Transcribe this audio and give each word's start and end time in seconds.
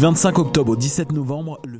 Du 0.00 0.06
25 0.06 0.38
octobre 0.38 0.72
au 0.72 0.76
17 0.76 1.12
novembre, 1.12 1.60
le 1.66 1.78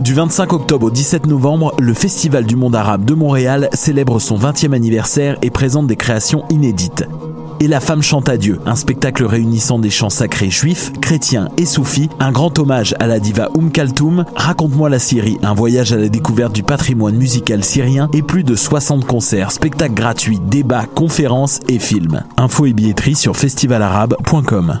Du 0.00 0.14
25 0.14 0.50
octobre 0.54 0.86
au 0.86 0.90
17 0.90 1.26
novembre, 1.26 1.74
le 1.78 1.92
Festival 1.92 2.46
du 2.46 2.56
monde 2.56 2.74
arabe 2.74 3.04
de 3.04 3.12
Montréal 3.12 3.68
célèbre 3.74 4.18
son 4.18 4.38
20e 4.38 4.72
anniversaire 4.72 5.36
et 5.42 5.50
présente 5.50 5.88
des 5.88 5.96
créations 5.96 6.46
inédites. 6.48 7.04
Et 7.60 7.68
la 7.68 7.80
femme 7.80 8.02
chante 8.02 8.28
à 8.28 8.36
Dieu, 8.36 8.60
un 8.66 8.76
spectacle 8.76 9.24
réunissant 9.24 9.78
des 9.78 9.90
chants 9.90 10.10
sacrés 10.10 10.50
juifs, 10.50 10.92
chrétiens 11.00 11.48
et 11.56 11.66
soufis, 11.66 12.08
un 12.20 12.30
grand 12.30 12.58
hommage 12.58 12.94
à 13.00 13.06
la 13.06 13.18
diva 13.18 13.48
Oum 13.56 13.72
Kaltoum, 13.72 14.24
Raconte-moi 14.36 14.88
la 14.88 14.98
Syrie, 14.98 15.38
un 15.42 15.54
voyage 15.54 15.92
à 15.92 15.96
la 15.96 16.08
découverte 16.08 16.54
du 16.54 16.62
patrimoine 16.62 17.16
musical 17.16 17.64
syrien 17.64 18.08
et 18.12 18.22
plus 18.22 18.44
de 18.44 18.54
60 18.54 19.04
concerts, 19.04 19.50
spectacles 19.50 19.94
gratuits, 19.94 20.40
débats, 20.40 20.86
conférences 20.94 21.60
et 21.68 21.78
films. 21.78 22.22
Info 22.36 22.66
et 22.66 22.72
billetterie 22.72 23.16
sur 23.16 23.36
festivalarabe.com. 23.36 24.80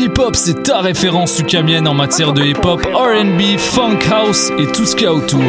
Hip-Hop, 0.00 0.34
c'est 0.34 0.62
ta 0.62 0.80
référence 0.80 1.38
ukamienne 1.38 1.86
en 1.86 1.94
matière 1.94 2.32
de 2.32 2.42
hip-hop, 2.42 2.80
RB, 2.94 3.58
funk 3.58 3.98
house 4.10 4.50
et 4.58 4.66
tout 4.66 4.84
ce 4.84 4.96
qu'il 4.96 5.04
y 5.04 5.06
a 5.06 5.12
autour. 5.12 5.40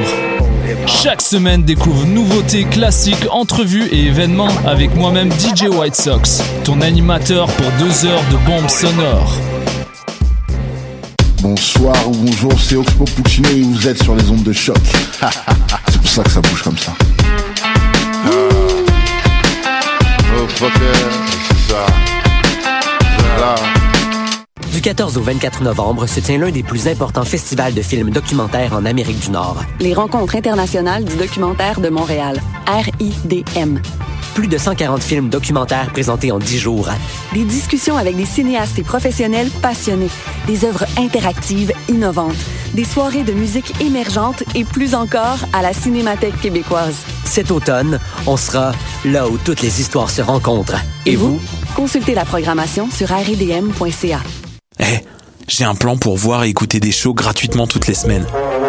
Chaque 0.86 1.22
semaine, 1.22 1.64
découvre 1.64 2.06
nouveautés, 2.06 2.66
classiques, 2.66 3.26
entrevues 3.32 3.88
et 3.88 4.08
événements 4.08 4.50
avec 4.66 4.94
moi-même 4.96 5.32
DJ 5.32 5.64
White 5.64 5.96
Sox, 5.96 6.44
ton 6.64 6.82
animateur 6.82 7.48
pour 7.48 7.66
deux 7.80 8.06
heures 8.06 8.24
de 8.32 8.46
bombes 8.46 8.70
sonores. 8.70 9.38
Bonsoir 11.42 11.96
ou 12.08 12.12
bonjour, 12.12 12.54
c'est 12.60 12.76
Oxpo 12.76 13.06
Puccino 13.06 13.50
et 13.50 13.62
vous 13.62 13.88
êtes 13.88 14.04
sur 14.04 14.16
les 14.16 14.30
ondes 14.30 14.44
de 14.44 14.54
choc. 14.54 14.78
c'est 15.90 16.02
pour 16.02 16.10
ça 16.10 16.24
que 16.24 16.30
ça 16.30 16.42
bouge 16.42 16.62
comme 16.62 16.78
ça. 16.78 16.94
Du 24.72 24.80
14 24.80 25.18
au 25.18 25.22
24 25.22 25.64
novembre 25.64 26.06
se 26.06 26.20
tient 26.20 26.38
l'un 26.38 26.52
des 26.52 26.62
plus 26.62 26.88
importants 26.88 27.26
festivals 27.26 27.74
de 27.74 27.82
films 27.82 28.12
documentaires 28.12 28.74
en 28.74 28.86
Amérique 28.86 29.20
du 29.20 29.32
Nord. 29.32 29.64
Les 29.80 29.96
rencontres 29.96 30.36
internationales 30.36 31.04
du 31.04 31.16
documentaire 31.16 31.82
de 31.82 31.90
Montréal, 31.90 32.40
RIDM. 32.68 33.80
Plus 34.34 34.48
de 34.48 34.58
140 34.58 35.04
films 35.04 35.30
documentaires 35.30 35.92
présentés 35.92 36.32
en 36.32 36.40
10 36.40 36.58
jours. 36.58 36.90
Des 37.34 37.44
discussions 37.44 37.98
avec 37.98 38.16
des 38.16 38.26
cinéastes 38.26 38.80
et 38.80 38.84
professionnels 38.84 39.50
passionnés. 39.62 40.10
Des 40.48 40.64
œuvres 40.64 40.86
interactives 40.98 41.74
innovantes. 41.90 42.38
Des 42.74 42.86
soirées 42.86 43.24
de 43.24 43.34
musique 43.34 43.74
émergente 43.82 44.44
et 44.56 44.64
plus 44.64 44.96
encore 44.96 45.40
à 45.52 45.62
la 45.62 45.74
Cinémathèque 45.74 46.40
québécoise. 46.40 46.96
Cet 47.26 47.52
automne, 47.52 48.00
on 48.26 48.38
sera 48.38 48.72
là 49.04 49.28
où 49.28 49.38
toutes 49.38 49.62
les 49.62 49.82
histoires 49.82 50.10
se 50.10 50.22
rencontrent. 50.22 50.80
Et, 51.06 51.18
vous? 51.18 51.42
Consultez 51.76 52.16
la 52.16 52.24
programmation 52.24 52.90
sur 52.90 53.10
rdm.ca. 53.10 54.22
Eh, 54.80 54.86
j'ai 55.48 55.66
un 55.66 55.76
plan 55.76 55.98
pour 55.98 56.16
voir 56.16 56.46
et 56.46 56.50
écouter 56.50 56.80
des 56.80 56.92
shows 56.92 57.14
gratuitement 57.14 57.68
toutes 57.68 57.88
les 57.88 57.94
semaines. 57.94 58.26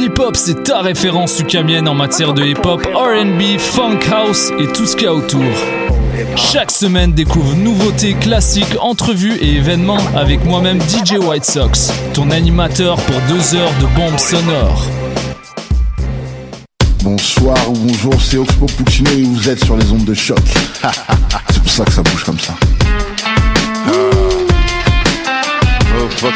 Hip-Hop, 0.00 0.36
c'est 0.36 0.62
ta 0.64 0.80
référence 0.80 1.40
ukamienne 1.40 1.88
en 1.88 1.94
matière 1.94 2.32
de 2.32 2.44
hip-hop, 2.44 2.86
RB, 2.94 3.58
funk 3.58 3.98
house 4.12 4.52
et 4.58 4.66
tout 4.68 4.86
ce 4.86 4.94
qu'il 4.94 5.04
y 5.04 5.08
a 5.08 5.14
autour. 5.14 5.42
Chaque 6.36 6.70
semaine, 6.70 7.12
découvre 7.12 7.54
nouveautés, 7.56 8.14
classiques, 8.14 8.76
entrevues 8.80 9.36
et 9.40 9.56
événements 9.56 9.98
avec 10.16 10.44
moi-même 10.44 10.80
DJ 10.80 11.18
White 11.18 11.44
Sox, 11.44 11.92
ton 12.14 12.30
animateur 12.30 12.96
pour 12.96 13.16
deux 13.28 13.56
heures 13.56 13.72
de 13.80 13.86
bombes 13.96 14.18
sonores. 14.18 14.86
Bonsoir 17.02 17.58
ou 17.68 17.74
bonjour, 17.74 18.14
c'est 18.20 18.38
Oxpo 18.38 18.66
Puccino 18.66 19.10
et 19.10 19.22
vous 19.22 19.48
êtes 19.48 19.64
sur 19.64 19.76
les 19.76 19.90
ondes 19.90 20.04
de 20.04 20.14
choc. 20.14 20.38
c'est 21.50 21.62
pour 21.62 21.72
ça 21.72 21.84
que 21.84 21.92
ça 21.92 22.02
bouge 22.02 22.24
comme 22.24 22.38
ça. 22.38 22.54
Oh, 26.00 26.08
fuck 26.10 26.34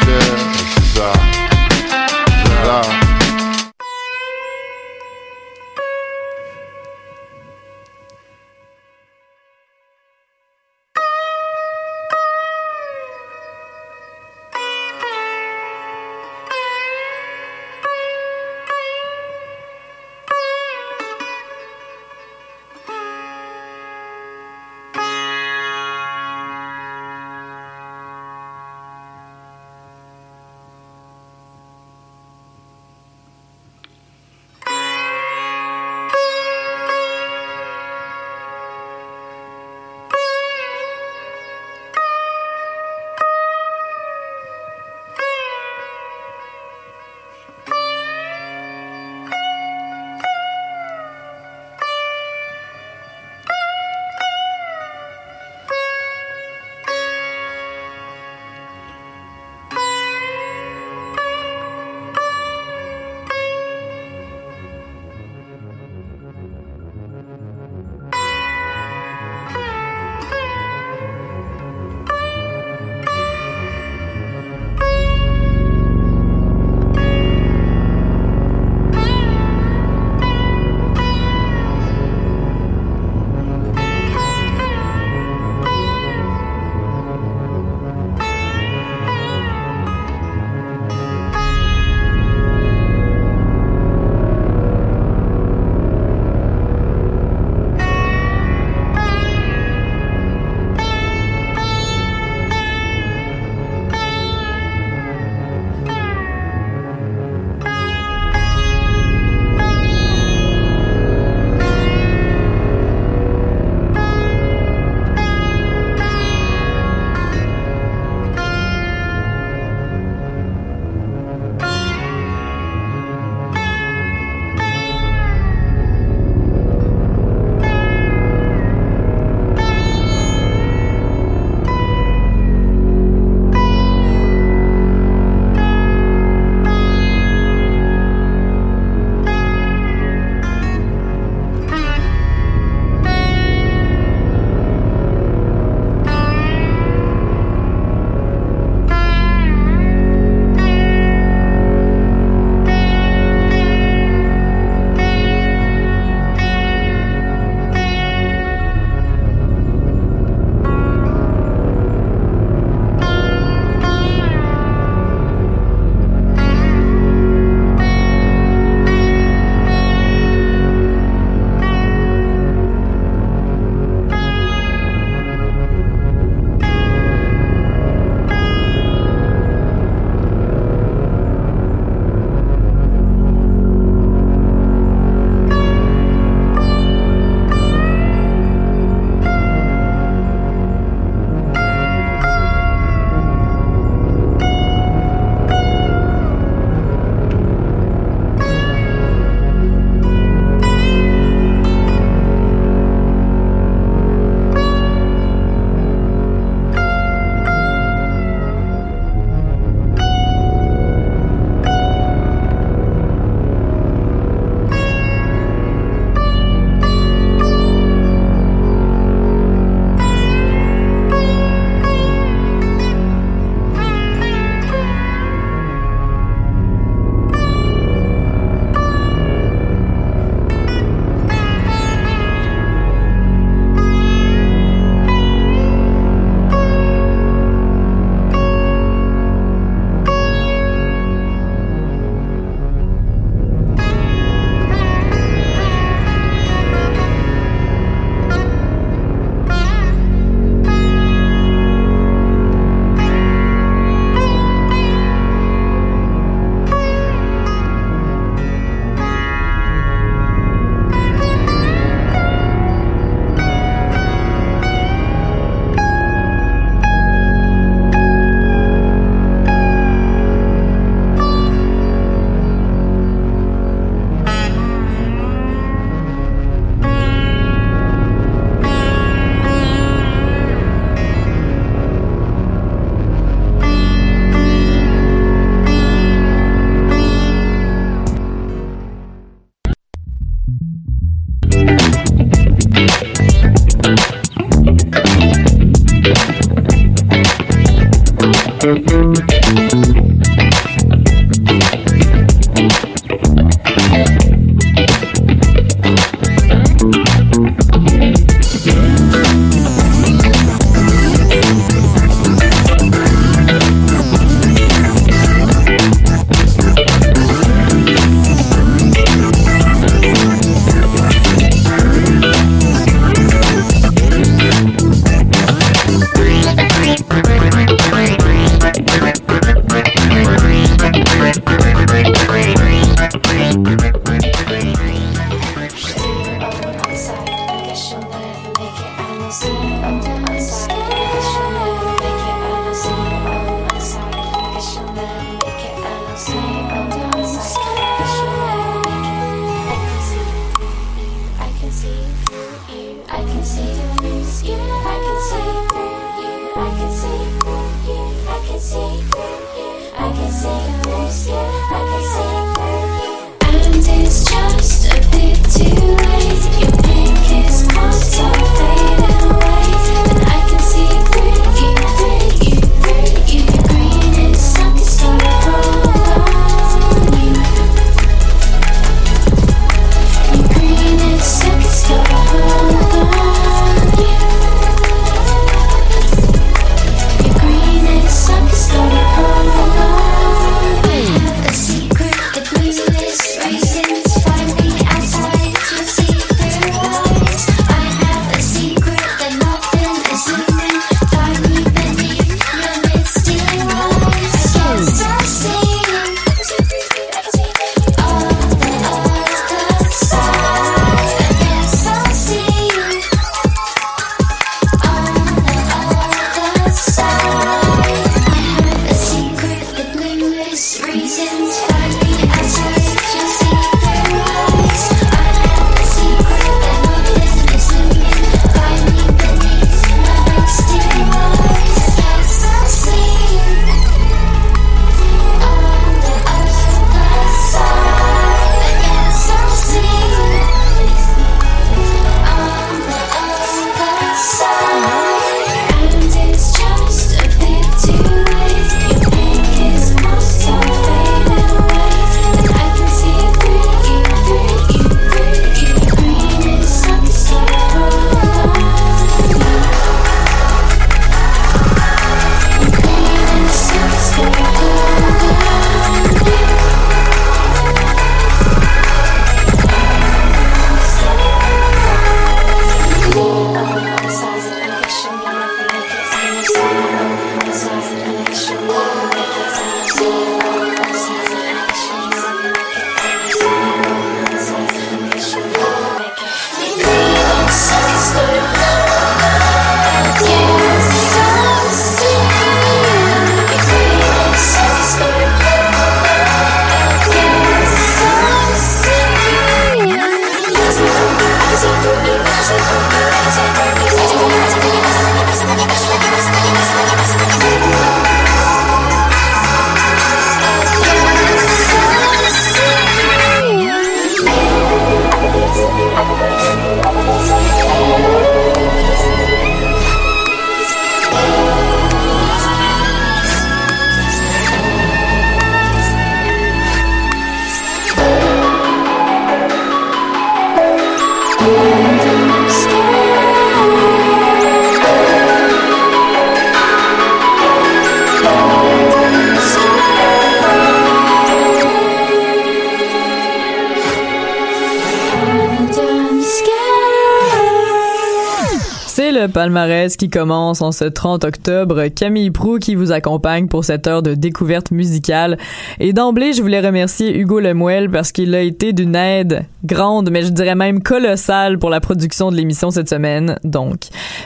qui 549.97 550.09
commence 550.09 550.61
en 550.61 550.71
ce 550.71 550.85
30 550.85 551.25
octobre. 551.25 551.87
Camille 551.87 552.31
Prou 552.31 552.57
qui 552.57 552.73
vous 552.73 552.91
accompagne 552.91 553.47
pour 553.47 553.63
cette 553.63 553.85
heure 553.85 554.01
de 554.01 554.15
découverte 554.15 554.71
musicale. 554.71 555.37
Et 555.79 555.93
d'emblée, 555.93 556.33
je 556.33 556.41
voulais 556.41 556.59
remercier 556.59 557.15
Hugo 557.15 557.39
Lemuel 557.39 557.89
parce 557.91 558.11
qu'il 558.11 558.33
a 558.33 558.41
été 558.41 558.73
d'une 558.73 558.95
aide 558.95 559.45
grande, 559.63 560.09
mais 560.09 560.23
je 560.23 560.29
dirais 560.29 560.55
même 560.55 560.81
colossale 560.81 561.59
pour 561.59 561.69
la 561.69 561.79
production 561.79 562.31
de 562.31 562.35
l'émission 562.35 562.71
cette 562.71 562.89
semaine. 562.89 563.37
Donc, 563.43 563.81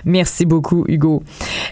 merci 0.05 0.45
beaucoup, 0.45 0.85
Hugo. 0.87 1.23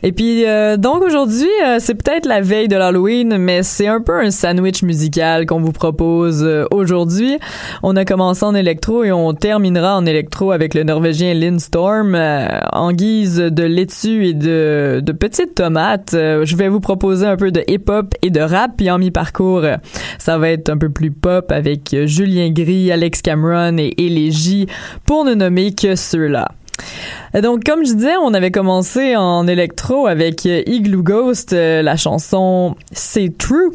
Et 0.03 0.11
puis, 0.11 0.45
euh, 0.45 0.75
donc 0.75 1.01
aujourd'hui, 1.01 1.47
euh, 1.65 1.77
c'est 1.79 1.95
peut-être 1.95 2.27
la 2.27 2.41
veille 2.41 2.67
de 2.67 2.75
l'Halloween, 2.75 3.37
mais 3.37 3.63
c'est 3.63 3.87
un 3.87 4.01
peu 4.01 4.19
un 4.19 4.31
sandwich 4.31 4.83
musical 4.83 5.45
qu'on 5.45 5.61
vous 5.61 5.71
propose 5.71 6.43
euh, 6.43 6.65
aujourd'hui. 6.71 7.37
On 7.83 7.95
a 7.95 8.03
commencé 8.03 8.43
en 8.43 8.53
électro 8.53 9.03
et 9.03 9.11
on 9.11 9.33
terminera 9.33 9.95
en 9.95 10.05
électro 10.05 10.51
avec 10.51 10.73
le 10.73 10.83
Norvégien 10.83 11.33
Lynn 11.33 11.59
Storm 11.59 12.15
en 12.73 12.91
guise 12.91 13.44
de 13.49 13.63
laitue 13.63 14.25
et 14.25 14.33
de, 14.33 15.01
de 15.03 15.11
petites 15.11 15.55
tomates. 15.55 16.11
je 16.11 16.55
vais 16.55 16.67
vous 16.67 16.79
proposer 16.79 17.25
un 17.25 17.37
peu 17.37 17.51
de 17.51 17.63
hip-hop 17.67 18.13
et 18.21 18.29
de 18.29 18.39
rap, 18.39 18.71
puis 18.77 18.89
en 18.89 18.97
mi-parcours, 18.97 19.63
ça 20.17 20.37
va 20.37 20.49
être 20.49 20.69
un 20.69 20.77
peu 20.77 20.89
plus 20.89 21.11
pop 21.11 21.51
avec 21.51 21.95
Julien 22.05 22.49
Gris, 22.51 22.91
Alex 22.91 23.21
Cameron 23.21 23.77
et 23.77 23.93
Élégie, 23.97 24.67
pour 25.05 25.25
ne 25.25 25.33
nommer 25.33 25.73
que 25.73 25.95
ceux-là. 25.95 26.49
Donc, 27.41 27.63
comme 27.63 27.85
je 27.85 27.93
disais, 27.93 28.15
on 28.21 28.33
avait 28.33 28.51
commencé 28.51 29.15
en 29.15 29.47
électro 29.47 30.07
avec 30.07 30.45
Igloo 30.45 31.03
Ghost, 31.03 31.53
la 31.53 31.95
chanson 31.95 32.75
C'est 32.91 33.37
True. 33.37 33.71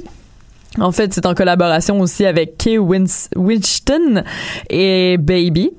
En 0.79 0.93
fait, 0.93 1.13
c'est 1.13 1.27
en 1.27 1.35
collaboration 1.35 2.01
aussi 2.01 2.25
avec 2.25 2.57
Kay 2.57 2.79
Winston 2.79 4.23
et 4.69 5.17
Baby 5.19 5.73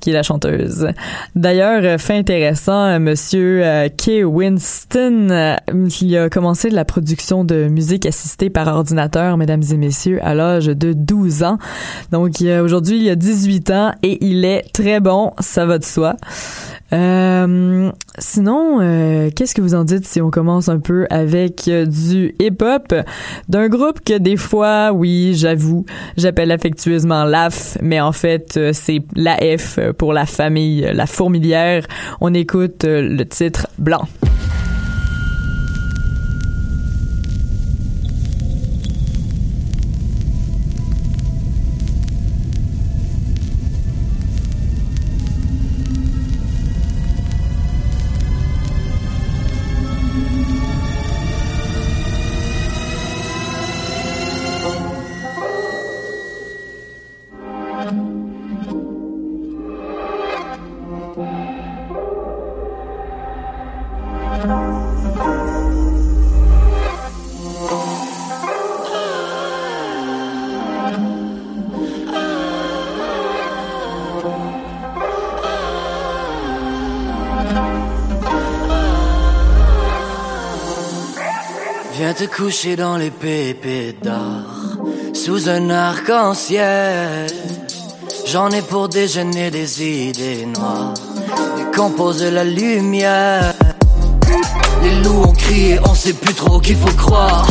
qui 0.00 0.10
est 0.10 0.12
la 0.12 0.22
chanteuse. 0.22 0.88
D'ailleurs, 1.34 2.00
fait 2.00 2.16
intéressant, 2.16 2.98
monsieur 3.00 3.64
euh, 3.64 3.88
Kay 3.88 4.24
Winston, 4.24 5.28
euh, 5.30 5.56
il 6.00 6.16
a 6.16 6.28
commencé 6.28 6.70
la 6.70 6.84
production 6.84 7.44
de 7.44 7.68
musique 7.68 8.06
assistée 8.06 8.50
par 8.50 8.68
ordinateur, 8.68 9.36
mesdames 9.36 9.62
et 9.70 9.76
messieurs, 9.76 10.18
à 10.22 10.34
l'âge 10.34 10.66
de 10.66 10.92
12 10.92 11.42
ans. 11.42 11.58
Donc 12.10 12.42
aujourd'hui, 12.42 13.04
il 13.04 13.10
a 13.10 13.16
18 13.16 13.70
ans 13.70 13.92
et 14.02 14.24
il 14.24 14.44
est 14.44 14.72
très 14.72 15.00
bon, 15.00 15.32
ça 15.38 15.66
va 15.66 15.78
de 15.78 15.84
soi. 15.84 16.16
Euh, 16.92 17.90
sinon, 18.18 18.80
euh, 18.80 19.30
qu'est-ce 19.34 19.54
que 19.54 19.62
vous 19.62 19.74
en 19.74 19.84
dites 19.84 20.06
si 20.06 20.20
on 20.20 20.30
commence 20.30 20.68
un 20.68 20.78
peu 20.78 21.06
avec 21.10 21.68
euh, 21.68 21.86
du 21.86 22.34
hip-hop? 22.38 22.94
D'un 23.48 23.68
groupe 23.68 24.00
que 24.04 24.18
des 24.18 24.36
fois, 24.36 24.92
oui, 24.92 25.34
j'avoue, 25.34 25.86
j'appelle 26.16 26.50
affectueusement 26.50 27.24
LAF, 27.24 27.78
mais 27.80 28.00
en 28.00 28.12
fait, 28.12 28.58
c'est 28.72 29.02
la 29.14 29.36
F 29.36 29.78
pour 29.98 30.12
la 30.12 30.26
famille, 30.26 30.88
la 30.92 31.06
fourmilière. 31.06 31.86
On 32.20 32.34
écoute 32.34 32.84
le 32.84 33.24
titre 33.24 33.68
Blanc. 33.78 34.06
Te 82.14 82.24
coucher 82.24 82.76
dans 82.76 82.96
les 82.96 83.10
pépites 83.10 84.04
d'or, 84.04 84.76
sous 85.14 85.48
un 85.48 85.70
arc-en-ciel. 85.70 87.26
J'en 88.26 88.50
ai 88.50 88.60
pour 88.60 88.88
déjeuner 88.88 89.50
des 89.50 89.82
idées 89.82 90.46
noires, 90.46 90.92
décomposer 91.56 92.30
la 92.30 92.44
lumière. 92.44 93.54
Les 94.82 95.02
loups 95.02 95.22
ont 95.22 95.32
crié, 95.32 95.78
on 95.84 95.94
sait 95.94 96.12
plus 96.12 96.34
trop 96.34 96.58
qu'il 96.58 96.76
faut 96.76 96.96
croire. 96.96 97.46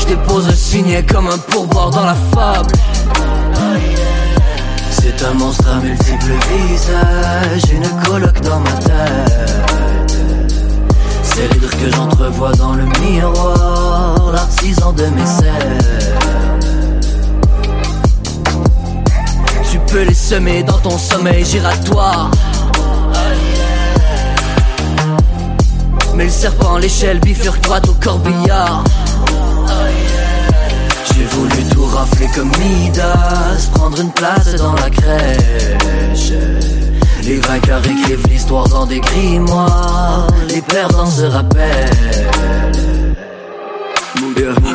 Je 0.00 0.06
dépose 0.06 0.48
un 0.48 0.54
signet 0.54 1.04
comme 1.04 1.28
un 1.28 1.38
pourboire 1.38 1.90
dans 1.90 2.04
la 2.04 2.16
fable. 2.34 2.72
C'est 4.90 5.24
un 5.24 5.34
monstre 5.34 5.68
à 5.68 5.80
multiples 5.80 6.34
visages, 6.50 7.72
une 7.72 7.88
coloc 8.02 8.40
dans 8.40 8.60
ma 8.60 8.72
tête. 8.72 9.93
C'est 11.34 11.52
l'hydre 11.52 11.68
que 11.68 11.90
j'entrevois 11.90 12.52
dans 12.52 12.74
le 12.74 12.84
miroir, 13.00 14.30
l'artisan 14.32 14.92
de 14.92 15.02
mes 15.06 15.26
cernes. 15.26 17.00
Tu 19.68 19.80
peux 19.80 20.02
les 20.02 20.14
semer 20.14 20.62
dans 20.62 20.78
ton 20.78 20.96
sommeil 20.96 21.44
giratoire. 21.44 22.30
Mais 26.14 26.26
le 26.26 26.30
serpent, 26.30 26.78
l'échelle 26.78 27.18
bifurque-toi 27.18 27.80
au 27.88 27.94
corbillard. 27.94 28.84
J'ai 31.12 31.24
voulu 31.24 31.64
tout 31.72 31.84
rafler 31.86 32.28
comme 32.32 32.52
Midas, 32.60 33.70
prendre 33.74 34.00
une 34.00 34.12
place 34.12 34.54
dans 34.54 34.74
la 34.74 34.88
crèche. 34.88 36.83
Les 37.26 37.40
vainqueurs 37.40 37.82
écrivent 37.86 38.26
l'histoire 38.28 38.68
dans 38.68 38.84
des 38.84 39.00
grimoires, 39.00 40.26
les 40.48 40.60
perdants 40.60 41.10
se 41.10 41.22
rappellent. 41.22 42.93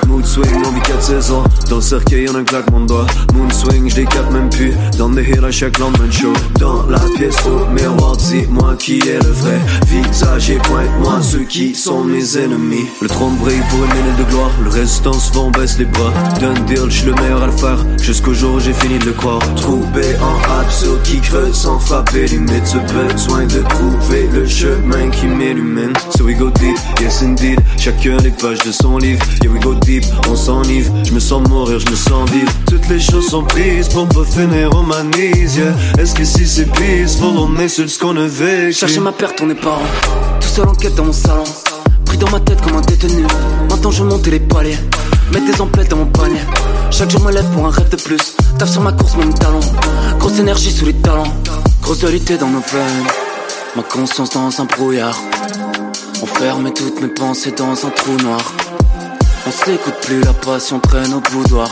Mood 0.07 0.25
swing, 0.25 0.63
on 0.65 0.71
vit 0.71 0.81
4 0.81 1.01
saisons. 1.01 1.43
Dans 1.69 1.77
le 1.77 1.81
cercueil, 1.81 2.29
en 2.29 2.35
un 2.35 2.43
claquement 2.43 2.79
de 2.81 2.87
doigts. 2.87 3.05
Moon 3.33 3.49
swing, 3.49 3.89
je 3.89 3.95
décape 3.95 4.31
même 4.31 4.49
plus. 4.49 4.73
Dans 4.97 5.09
des 5.09 5.23
hills 5.23 5.43
à 5.43 5.51
chaque 5.51 5.77
lendemain 5.79 6.09
show 6.09 6.33
Dans 6.59 6.85
la 6.87 6.99
pièce 7.17 7.37
au 7.45 7.65
miroir, 7.73 8.15
dis-moi 8.15 8.75
qui 8.77 8.99
est 8.99 9.21
le 9.21 9.29
vrai 9.29 9.59
Visage 9.87 10.51
et 10.51 10.57
pointe-moi 10.57 11.19
ceux 11.21 11.43
qui 11.43 11.75
sont 11.75 12.03
mes 12.03 12.37
ennemis. 12.37 12.87
Le 13.01 13.07
trône 13.09 13.35
brille 13.37 13.61
pour 13.69 13.79
une 13.79 14.01
minute 14.01 14.17
de 14.17 14.23
gloire. 14.31 14.51
Le 14.63 14.69
restant 14.69 15.13
souvent 15.13 15.51
baisse 15.51 15.77
les 15.77 15.85
bras. 15.85 16.13
D'un 16.39 16.53
deal, 16.65 16.89
je 16.89 17.05
le 17.07 17.13
meilleur 17.15 17.43
à 17.43 17.47
le 17.47 17.51
faire 17.51 17.77
Jusqu'au 18.01 18.33
jour 18.33 18.55
où 18.55 18.59
j'ai 18.59 18.73
fini 18.73 18.97
de 18.97 19.05
le 19.05 19.13
croire. 19.13 19.41
Trouvé 19.55 20.05
en 20.21 20.61
absurde 20.61 21.01
qui 21.03 21.19
creuse 21.19 21.55
sans 21.55 21.79
frapper 21.79 22.27
limite 22.27 22.65
Ce 22.65 22.77
besoin 22.77 23.45
de 23.45 23.61
trouver 23.67 24.29
le 24.33 24.47
chemin 24.47 25.09
qui 25.09 25.27
m'illumine. 25.27 25.93
So 26.17 26.23
we 26.23 26.35
go 26.35 26.49
deep, 26.49 26.77
yes 27.01 27.21
indeed. 27.21 27.59
Chacun 27.77 28.17
les 28.23 28.31
pages 28.31 28.59
de 28.65 28.71
son 28.71 28.97
livre 28.97 29.25
we 29.51 29.59
go 29.59 29.73
deep, 29.75 30.03
on 30.29 30.35
s'enivre. 30.35 30.93
Je 31.03 31.11
me 31.11 31.19
sens 31.19 31.47
mourir, 31.47 31.79
je 31.79 31.89
me 31.89 31.95
sens 31.95 32.29
vivre. 32.29 32.51
Toutes 32.67 32.87
les 32.89 32.99
choses 32.99 33.29
sont 33.29 33.43
prises 33.43 33.89
pour 33.89 34.07
pas 34.07 34.23
finir 34.23 34.69
manise 34.83 35.57
yeah. 35.57 35.73
Est-ce 35.97 36.13
que 36.13 36.23
si 36.23 36.47
c'est 36.47 36.71
peaceful, 36.71 37.37
on 37.37 37.57
est 37.59 37.67
sur 37.67 37.89
ce 37.89 37.99
qu'on 37.99 38.15
a 38.17 38.27
vécu? 38.27 38.73
Chercher 38.73 38.99
ma 38.99 39.11
perte, 39.11 39.39
on 39.41 39.47
n'est 39.47 39.55
pas 39.55 39.79
Tout 40.39 40.47
seul 40.47 40.67
en 40.67 40.73
quête 40.73 40.95
dans 40.95 41.05
mon 41.05 41.13
salon. 41.13 41.43
Pris 42.05 42.17
dans 42.17 42.29
ma 42.29 42.39
tête 42.39 42.61
comme 42.61 42.75
un 42.75 42.81
détenu. 42.81 43.23
Maintenant 43.69 43.91
je 43.91 44.03
monte 44.03 44.27
les 44.27 44.39
paliers. 44.39 44.77
Mets 45.33 45.41
des 45.41 45.61
emplettes 45.61 45.89
dans 45.89 45.97
mon 45.97 46.07
panier. 46.07 46.41
Chaque 46.91 47.09
jour 47.09 47.21
me 47.21 47.31
lève 47.31 47.45
pour 47.53 47.65
un 47.65 47.69
rêve 47.69 47.89
de 47.89 47.97
plus. 47.97 48.35
Taf 48.57 48.69
sur 48.69 48.81
ma 48.81 48.91
course, 48.91 49.15
mon 49.15 49.31
talon 49.31 49.59
Grosse 50.19 50.39
énergie 50.39 50.71
sous 50.71 50.85
les 50.85 50.93
talons 50.93 51.31
Grosse 51.81 51.99
dualité 51.99 52.37
dans 52.37 52.49
nos 52.49 52.59
veines. 52.59 53.05
Ma 53.75 53.83
conscience 53.83 54.31
dans 54.31 54.49
un 54.59 54.65
brouillard. 54.65 55.17
On 56.21 56.25
ferme 56.25 56.71
toutes 56.73 57.01
mes 57.01 57.07
pensées 57.07 57.51
dans 57.51 57.73
un 57.85 57.89
trou 57.89 58.17
noir 58.23 58.41
on 59.49 59.51
s'écoute 59.51 59.95
plus, 60.03 60.21
la 60.21 60.33
passion 60.33 60.79
traîne 60.79 61.11
au 61.11 61.21
boudoir. 61.21 61.69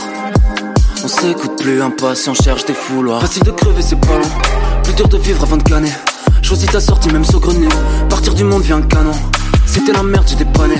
On 1.04 1.06
s'écoute 1.06 1.52
plus, 1.60 1.80
impatient, 1.80 2.34
cherche 2.34 2.64
des 2.64 2.74
fouloirs. 2.74 3.20
Facile 3.20 3.44
de 3.44 3.52
crever, 3.52 3.82
c'est 3.82 4.00
pas 4.00 4.18
long. 4.18 4.82
Plus 4.82 4.94
dur 4.94 5.06
de 5.06 5.16
vivre 5.16 5.44
avant 5.44 5.56
de 5.56 5.62
gagner. 5.62 5.92
Choisis 6.42 6.68
ta 6.68 6.80
sortie, 6.80 7.08
même 7.10 7.24
saugrenu. 7.24 7.68
Partir 8.08 8.34
du 8.34 8.42
monde 8.42 8.62
vient 8.62 8.78
un 8.78 8.82
canon. 8.82 9.12
C'était 9.64 9.92
la 9.92 10.02
merde, 10.02 10.26
j'ai 10.26 10.34
dépanné. 10.34 10.74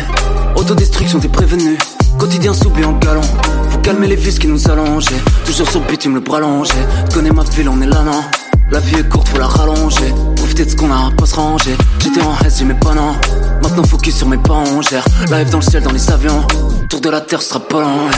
Autodestruction, 0.56 1.20
t'es 1.20 1.28
prévenu. 1.28 1.78
Quotidien 2.18 2.52
soubi 2.52 2.84
en 2.84 2.94
galon. 2.94 3.22
Faut 3.70 3.78
calmer 3.78 4.08
les 4.08 4.16
vis 4.16 4.36
qui 4.40 4.48
nous 4.48 4.68
allongent. 4.68 5.06
Toujours 5.44 5.70
sur 5.70 5.80
le 5.80 5.86
bitume, 5.86 6.14
le 6.14 6.20
bras. 6.20 6.40
Connais 7.14 7.30
ma 7.30 7.44
ville, 7.44 7.68
on 7.68 7.80
est 7.80 7.86
là, 7.86 8.02
non. 8.02 8.24
La 8.72 8.80
vie 8.80 8.96
est 8.96 9.08
courte, 9.08 9.28
faut 9.28 9.38
la 9.38 9.46
rallonger. 9.46 10.12
Profiter 10.58 10.74
de 10.74 10.80
ce 10.80 10.84
qu'on 10.84 10.92
a, 10.92 11.12
pas 11.16 11.26
se 11.26 11.36
ranger. 11.36 11.76
J'étais 12.00 12.20
en 12.20 12.36
S, 12.44 12.58
j'aimais 12.58 12.74
pas 12.74 12.92
non. 12.92 13.14
Maintenant 13.62 13.84
focus 13.84 14.16
sur 14.16 14.26
mes 14.26 14.38
pas, 14.38 14.54
on 14.54 14.82
gère. 14.82 15.04
Live 15.30 15.50
dans 15.50 15.58
le 15.58 15.62
ciel, 15.62 15.84
dans 15.84 15.92
les 15.92 16.10
avions. 16.10 16.44
Tour 16.88 17.00
de 17.00 17.10
la 17.10 17.20
terre 17.20 17.42
sera 17.42 17.60
pas 17.60 17.80
long. 17.80 18.08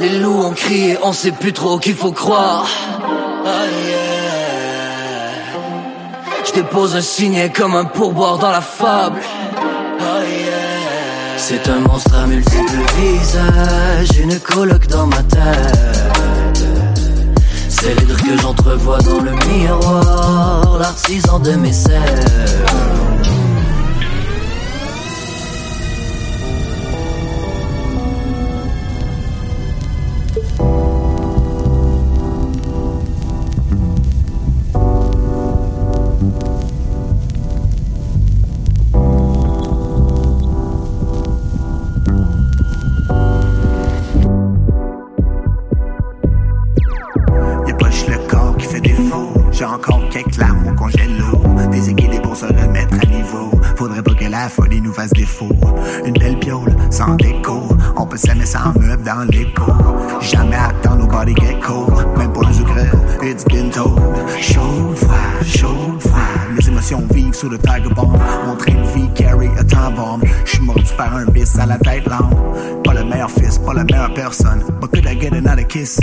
Les 0.00 0.20
loups 0.20 0.42
ont 0.42 0.52
crié, 0.52 0.96
on 1.02 1.12
sait 1.12 1.32
plus 1.32 1.52
trop 1.52 1.78
qu'il 1.78 1.94
faut 1.94 2.12
croire. 2.12 2.66
Je 6.46 6.52
dépose 6.54 6.96
un 6.96 7.02
signet 7.02 7.50
comme 7.50 7.76
un 7.76 7.84
pourboire 7.84 8.38
dans 8.38 8.50
la 8.50 8.62
fable. 8.62 9.20
C'est 11.36 11.68
un 11.68 11.80
monstre 11.80 12.14
à 12.14 12.26
multiples 12.26 12.78
visages, 12.96 14.18
une 14.18 14.40
coloc 14.40 14.86
dans 14.86 15.08
ma 15.08 15.22
tête. 15.24 16.13
C'est 17.84 18.00
l'hydre 18.00 18.16
que 18.16 18.40
j'entrevois 18.40 18.98
dans 19.00 19.20
le 19.20 19.32
miroir, 19.46 20.78
l'artisan 20.78 21.38
de 21.38 21.52
mes 21.52 21.70
cerfs. 21.70 22.73
La 53.88 54.48
folie 54.48 54.80
nous 54.80 54.92
fasse 54.92 55.12
défaut. 55.12 55.48
Une 56.04 56.14
belle 56.14 56.38
piole, 56.38 56.74
sans 56.90 57.14
déco. 57.16 57.62
On 57.96 58.06
peut 58.06 58.16
s'aimer 58.16 58.46
sans 58.46 58.72
meuble 58.78 59.02
dans 59.02 59.24
l'écho. 59.30 59.72
Jamais 60.20 60.56
attendre 60.56 60.98
nobody 60.98 61.34
get 61.34 61.58
cold. 61.60 61.92
Même 62.16 62.32
pour 62.32 62.44
le 62.44 62.52
secret, 62.52 62.90
it's 63.22 63.44
been 63.44 63.70
told. 63.70 63.98
Chaud, 64.40 64.94
froid, 64.96 65.14
chaud, 65.44 65.98
froid. 66.00 66.20
Les 66.56 66.68
émotions 66.68 67.02
vivent 67.12 67.34
sous 67.34 67.48
le 67.48 67.58
tiger 67.58 67.88
bomb. 67.94 68.18
Mon 68.46 68.56
train 68.56 68.74
de 68.74 68.86
vie 68.94 69.08
carry 69.14 69.48
a 69.58 69.64
time 69.64 69.94
bomb. 69.96 70.20
J'suis 70.44 70.62
mordu 70.62 70.84
par 70.96 71.14
un 71.14 71.26
bis 71.26 71.58
à 71.58 71.66
la 71.66 71.78
tête 71.78 72.06
lente. 72.06 72.34
Pas 72.84 72.94
le 72.94 73.04
meilleur 73.04 73.30
fils, 73.30 73.58
pas 73.58 73.74
la 73.74 73.84
meilleure 73.84 74.14
personne. 74.14 74.62
But 74.80 74.90
could 74.90 75.06
I 75.06 75.18
get 75.18 75.34
another 75.34 75.66
kiss? 75.66 75.98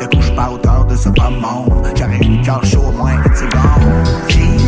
De 0.00 0.06
couche 0.06 0.34
pas 0.34 0.50
hauteur 0.50 0.86
de 0.86 0.96
ce 0.96 1.08
bas 1.10 1.30
monde. 1.30 1.86
J'aurais 1.94 2.18
une 2.18 2.42
cœur 2.42 2.64
chaud 2.64 2.84
au 2.88 2.92
moins, 2.92 3.22
it's 3.26 3.42
gone. 3.42 4.63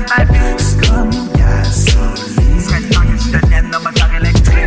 C'est 0.00 0.88
comme 0.88 1.10
temps 2.90 3.00
que 3.00 3.18
je 3.18 3.76
un 3.76 3.78
moteur 3.78 4.08
électrique. 4.20 4.60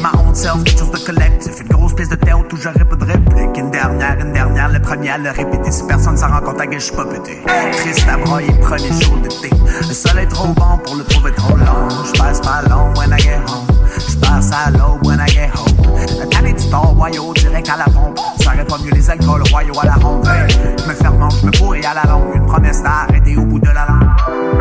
Ma 0.00 0.10
honte 0.18 0.34
self, 0.34 0.64
quelque 0.64 0.78
chose 0.78 0.90
de 0.90 0.98
collectif. 0.98 1.60
Une 1.60 1.68
grosse 1.68 1.94
pièce 1.94 2.08
de 2.08 2.16
théâtre 2.16 2.46
où 2.52 2.56
j'aurais 2.56 2.84
pas 2.84 2.96
de 2.96 3.04
réplique. 3.04 3.56
Une 3.56 3.70
dernière, 3.70 4.16
une 4.18 4.32
dernière, 4.32 4.68
le 4.68 4.80
premier 4.80 5.10
à 5.10 5.18
le 5.18 5.30
répéter. 5.30 5.70
Si 5.70 5.84
personne 5.84 6.16
s'en 6.16 6.28
rend 6.28 6.40
compte, 6.40 6.60
à 6.60 6.64
je 6.72 6.78
suis 6.78 6.96
pas 6.96 7.04
pété. 7.04 7.40
Triste 7.72 8.08
à 8.08 8.16
broyer, 8.16 8.52
prenez 8.60 8.88
chaud 9.00 9.16
d'été. 9.22 9.50
Le 9.88 9.94
soleil 9.94 10.24
est 10.24 10.28
trop 10.28 10.48
bon 10.48 10.78
pour 10.84 10.96
le 10.96 11.04
trouver 11.04 11.30
trop 11.32 11.56
long. 11.56 11.88
Je 12.04 12.18
passe 12.18 12.40
pas 12.40 12.62
long 12.68 12.92
when 12.96 13.12
I 13.16 13.22
get 13.22 13.36
home. 13.46 13.66
Je 13.96 14.16
passe 14.16 14.50
à 14.50 14.70
l'eau 14.70 14.98
when 15.04 15.20
I 15.20 15.30
get 15.30 15.50
home. 15.54 15.86
La 16.18 16.26
tannée 16.26 16.52
du 16.52 16.62
store, 16.62 16.94
royaux, 16.96 17.32
direct 17.34 17.68
à 17.68 17.76
la 17.76 17.84
pompe. 17.84 18.18
Ça 18.40 18.52
aurait 18.54 18.64
pas 18.64 18.78
mieux 18.78 18.92
les 18.92 19.08
alcools 19.08 19.44
royaux 19.52 19.78
à 19.80 19.86
la 19.86 19.94
ronde. 19.94 20.26
Me 20.88 20.94
ferme, 20.94 21.28
je 21.40 21.46
me 21.46 21.52
pourris 21.52 21.84
à 21.84 21.94
la 21.94 22.10
longue. 22.10 22.34
Une 22.34 22.46
promesse 22.46 22.82
d'arrêter 22.82 23.36
au 23.36 23.44
bout 23.44 23.60
de 23.60 23.68
la 23.68 23.86
langue. 23.86 24.51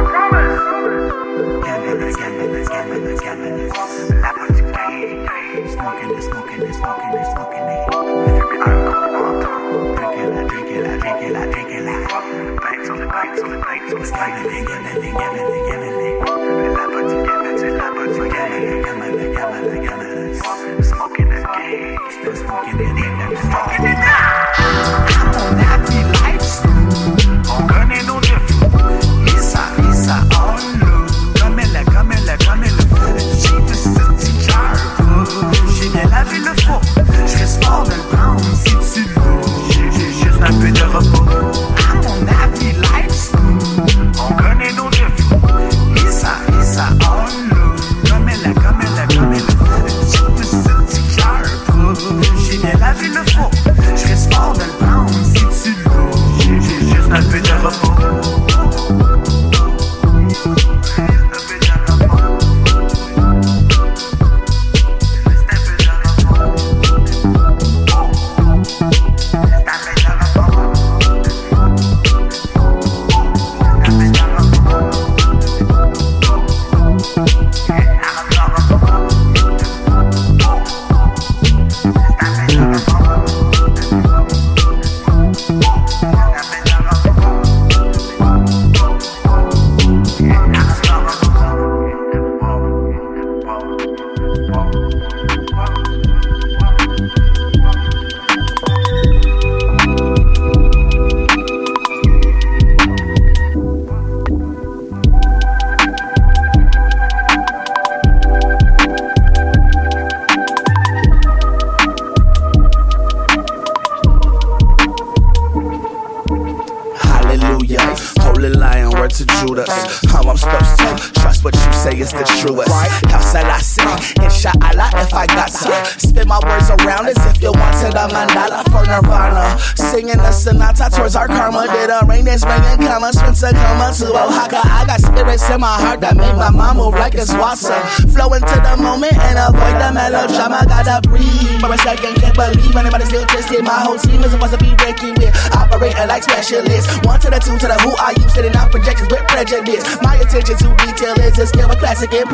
like 14.22 16.21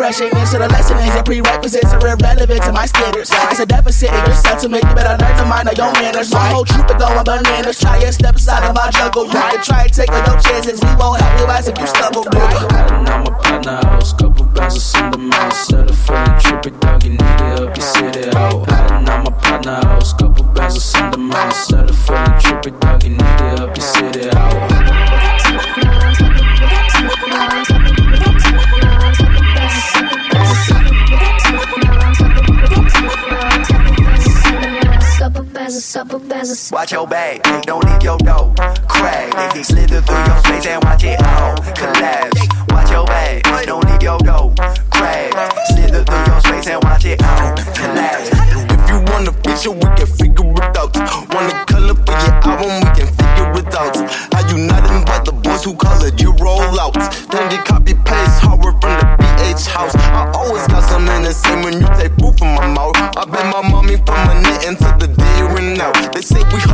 impression. 0.08 0.38
And 0.38 0.48
so 0.48 0.58
the 0.60 0.68
lesson 0.70 0.98
is 1.00 1.14
your 1.14 1.24
prerequisites 1.24 1.92
are 1.94 2.00
irrelevant 2.00 2.64
to 2.64 2.72
my 2.72 2.86
standards. 2.86 3.30
It's 3.34 3.60
a 3.60 3.66
deficit 3.66 4.10
in 4.10 4.26
your 4.26 4.36
sentiment. 4.36 4.84
You 4.84 4.96
better 4.96 5.18
learn 5.20 5.36
to 5.38 5.46
mind 5.46 5.70
your 5.78 5.92
manners. 5.94 6.32
My 6.32 6.48
whole 6.50 6.66
troop 6.66 6.90
is 6.90 6.96
going 6.96 7.24
bananas. 7.24 7.80
Try 7.80 7.98
and 8.00 8.14
step 8.14 8.36
aside 8.36 8.64
of 8.64 8.76
my 8.76 8.90
jungle. 8.92 9.26
You 9.26 9.32
can 9.32 9.64
try 9.64 9.84
and 9.84 9.94
take 9.94 10.10
no 10.10 10.40
chances. 10.40 10.80
We 10.80 10.96
won't 10.96 11.20
help 11.22 11.40
you 11.40 11.48
as 11.52 11.68
if 11.68 11.78
you 11.78 11.88
stumble. 11.88 12.24
On 12.24 13.04
my 13.04 13.32
partner 13.44 13.80
house, 13.84 14.14
couple 14.14 14.46
bands 14.46 14.76
of 14.76 14.82
Sunday 14.82 15.20
mouse. 15.20 15.68
Set 15.68 15.90
a 15.90 15.94
feeling 15.94 16.38
trippy 16.40 16.80
dog, 16.80 17.04
you 17.04 17.12
need 17.12 17.20
to 17.20 17.46
help 17.58 17.76
you 17.76 17.84
sit 17.84 18.16
it 18.16 18.36
out. 18.36 18.72
On 18.72 19.04
my 19.04 19.32
partner 19.44 19.76
house, 19.84 20.14
couple 20.14 20.46
bands 20.56 20.76
of 20.78 20.84
Sunday 20.84 21.18
mouse. 21.18 21.68
Set 21.68 21.90
a 21.90 21.94
feeling 21.94 22.40
trippy 22.40 22.80
dog, 22.80 23.04
you 23.04 23.10
need 23.10 23.20
to 23.20 23.44
help 23.58 23.78
you 35.78 35.82
sit 35.82 36.12
it 36.12 36.32
out. 36.34 36.72
Watch 36.72 36.92
your 36.92 37.06
back, 37.06 37.44
they 37.44 37.62
don't 37.62 37.86
leave 37.86 38.02
your 38.02 38.18
door. 38.18 38.52
Crack, 38.88 39.30
they 39.36 39.48
can 39.54 39.64
slither 39.64 40.02
through 40.02 40.26
your 40.26 40.42
face 40.42 40.66
and 40.66 40.84
watch 40.84 41.04
it 41.04 41.22
all 41.22 41.56
collapse. 41.78 42.42
Watch 42.70 42.90
your 42.90 43.06
back, 43.06 43.44
don't 43.66 43.86
leave 43.86 44.02
your 44.02 44.18
door. 44.20 44.54
Crack, 44.90 45.30
slither 45.68 46.04
through 46.04 46.26
your 46.26 46.42
face 46.42 46.68
and 46.68 46.84
watch 46.84 47.06
it 47.06 47.22
all 47.22 47.54
collapse. 47.78 48.30
If 48.74 48.90
you 48.90 48.98
want 49.12 49.28
a 49.28 49.34
picture, 49.46 49.70
we 49.70 49.88
can 49.94 50.08
figure 50.08 50.50
it 50.50 50.78
out. 50.78 50.96
Want 51.30 51.54
a 51.54 51.66
color 51.70 51.94
for 51.94 52.18
your 52.26 52.36
album, 52.42 52.74
we 52.82 52.90
can 52.98 53.10
figure 53.14 53.62
it 53.62 53.76
out. 53.78 53.94
How 54.34 54.50
you 54.50 54.58
nothing 54.66 55.06
but 55.06 55.26
the 55.26 55.32
boys 55.32 55.64
who 55.64 55.76
call 55.76 56.04
it 56.04 56.20
you 56.20 56.34
roll 56.42 56.80
out. 56.80 56.98
Then 57.30 57.52
you 57.52 57.62
copy 57.62 57.94
paste 57.94 58.42
horror 58.42 58.74
from 58.82 58.98
the 58.98 59.06
BH 59.22 59.68
house. 59.68 59.94
I 59.96 60.32
always 60.34 60.66
got 60.68 60.90
some 60.90 61.08
in 61.08 61.22
the 61.22 61.34
same 61.34 61.62
when 61.62 61.74
you 61.80 61.88
take 62.02 62.18
food 62.18 62.34
from 62.40 62.56
my 62.56 62.66
mouth. 62.66 62.98
I 62.98 63.26
bet 63.26 63.46
my 63.54 63.62
mommy 63.70 63.98
from 63.98 64.30
a 64.30 64.42
net 64.42 64.66
into 64.66 64.90
the 64.98 65.27
day 65.78 65.84
and 65.86 65.96
out. 65.98 66.14
They 66.14 66.22
say 66.22 66.44
we 66.54 66.67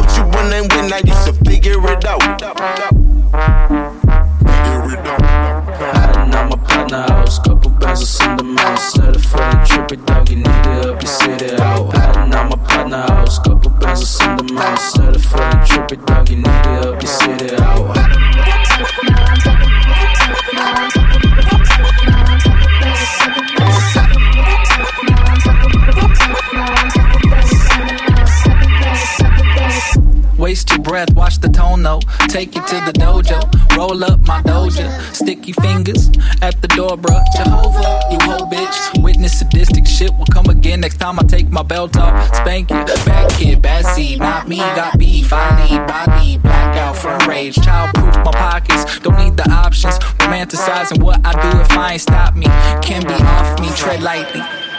know. 31.83 31.99
Take 32.29 32.55
it 32.55 32.65
to 32.67 32.75
the 32.85 32.93
dojo, 32.93 33.39
roll 33.77 34.03
up 34.03 34.19
my 34.25 34.41
doja. 34.41 34.87
Sticky 35.13 35.51
fingers 35.53 36.09
at 36.41 36.59
the 36.61 36.67
door, 36.69 36.97
bruh. 36.97 37.23
Jehovah, 37.35 37.99
you 38.11 38.17
whole 38.21 38.49
bitch. 38.49 39.03
Witness 39.03 39.39
sadistic 39.39 39.85
shit 39.85 40.11
will 40.17 40.25
come 40.25 40.47
again 40.47 40.79
next 40.79 40.97
time 40.97 41.19
I 41.19 41.23
take 41.23 41.49
my 41.49 41.63
belt 41.63 41.97
off. 41.97 42.13
Spank 42.35 42.71
it, 42.71 42.87
bad 43.05 43.31
kid, 43.33 43.61
bad 43.61 43.85
seed, 43.85 44.19
not 44.19 44.47
me. 44.47 44.57
Got 44.57 44.97
beef, 44.97 45.31
I 45.31 45.67
need 45.67 45.85
body, 45.87 46.37
blackout 46.37 46.97
from 46.97 47.19
rage. 47.27 47.55
Childproof 47.55 48.25
my 48.25 48.31
pockets, 48.31 48.99
don't 48.99 49.17
need 49.17 49.37
the 49.37 49.49
options. 49.51 49.99
Romanticizing 50.23 51.03
what 51.03 51.19
I 51.25 51.33
do 51.33 51.59
if 51.59 51.71
I 51.71 51.93
ain't 51.93 52.01
stop 52.01 52.35
me. 52.35 52.45
Can 52.81 53.01
be 53.05 53.13
off 53.13 53.59
me, 53.59 53.69
tread 53.75 54.01
lightly. 54.01 54.72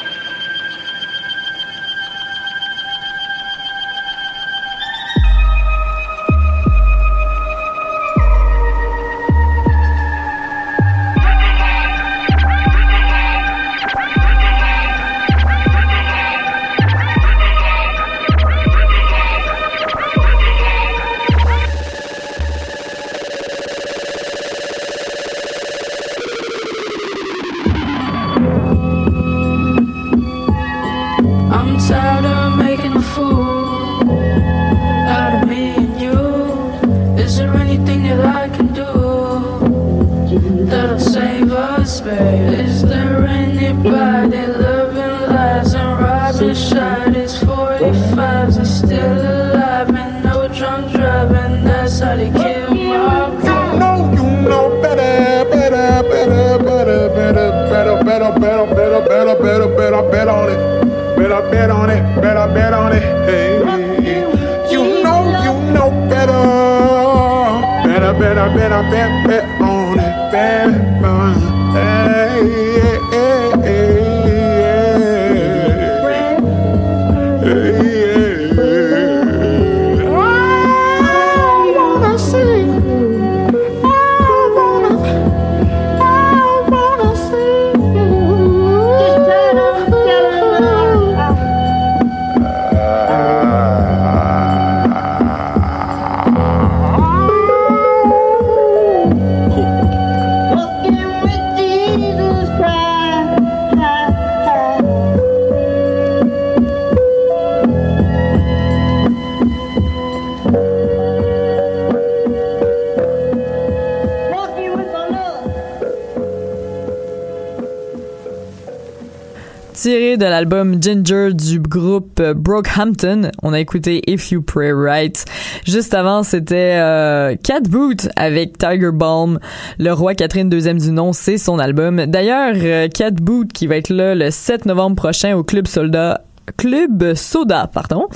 Tiré 119.84 120.16
de 120.16 120.24
l'album 120.24 120.82
Ginger 120.82 121.34
du 121.34 121.60
groupe 121.60 122.22
Brockhampton, 122.22 123.30
on 123.42 123.52
a 123.52 123.60
écouté 123.60 124.00
If 124.10 124.30
You 124.30 124.40
Pray 124.40 124.72
Right. 124.72 125.26
Juste 125.66 125.92
avant, 125.92 126.22
c'était 126.22 126.78
euh, 126.80 127.36
Cat 127.36 127.60
Boot 127.68 128.08
avec 128.16 128.56
Tiger 128.56 128.92
Balm. 128.94 129.38
Le 129.78 129.92
roi 129.92 130.14
Catherine 130.14 130.50
II 130.50 130.74
du 130.78 130.90
nom, 130.90 131.12
c'est 131.12 131.36
son 131.36 131.58
album. 131.58 132.06
D'ailleurs, 132.06 132.54
euh, 132.56 132.88
Cat 132.88 133.10
Boot 133.10 133.52
qui 133.52 133.66
va 133.66 133.76
être 133.76 133.90
là 133.90 134.14
le 134.14 134.30
7 134.30 134.64
novembre 134.64 134.96
prochain 134.96 135.36
au 135.36 135.42
Club 135.42 135.66
Soldat 135.66 136.22
Club 136.56 137.14
Soda, 137.14 137.68
pardon, 137.72 138.06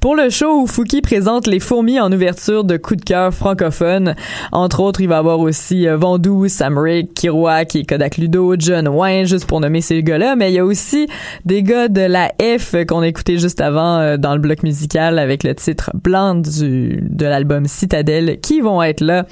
pour 0.00 0.16
le 0.16 0.28
show 0.28 0.62
où 0.62 0.66
Fouki 0.66 1.00
présente 1.00 1.46
les 1.46 1.60
fourmis 1.60 2.00
en 2.00 2.10
ouverture 2.12 2.64
de 2.64 2.76
coup 2.76 2.96
de 2.96 3.02
cœur 3.02 3.32
francophone. 3.32 4.14
Entre 4.52 4.80
autres, 4.80 5.00
il 5.00 5.08
va 5.08 5.18
avoir 5.18 5.38
aussi 5.38 5.86
euh, 5.86 5.96
Vandou, 5.96 6.48
Sam 6.48 6.78
Rick, 6.78 7.14
Kiroak 7.14 7.76
et 7.76 7.84
Kodak 7.84 8.16
Ludo, 8.16 8.54
John 8.58 8.88
Wayne, 8.88 9.26
juste 9.26 9.46
pour 9.46 9.60
nommer 9.60 9.80
ces 9.80 10.02
gars-là, 10.02 10.36
mais 10.36 10.50
il 10.50 10.54
y 10.54 10.58
a 10.58 10.64
aussi 10.64 11.08
des 11.44 11.62
gars 11.62 11.88
de 11.88 12.00
la 12.00 12.32
F 12.40 12.74
qu'on 12.86 13.02
a 13.02 13.08
écouté 13.08 13.38
juste 13.38 13.60
avant 13.60 13.98
euh, 13.98 14.16
dans 14.16 14.34
le 14.34 14.40
bloc 14.40 14.62
musical 14.62 15.18
avec 15.18 15.44
le 15.44 15.54
titre 15.54 15.90
Blanc 15.94 16.34
du, 16.34 16.98
de 17.02 17.24
l'album 17.24 17.66
Citadelle 17.66 18.40
qui 18.40 18.60
vont 18.60 18.82
être 18.82 19.00
là 19.00 19.26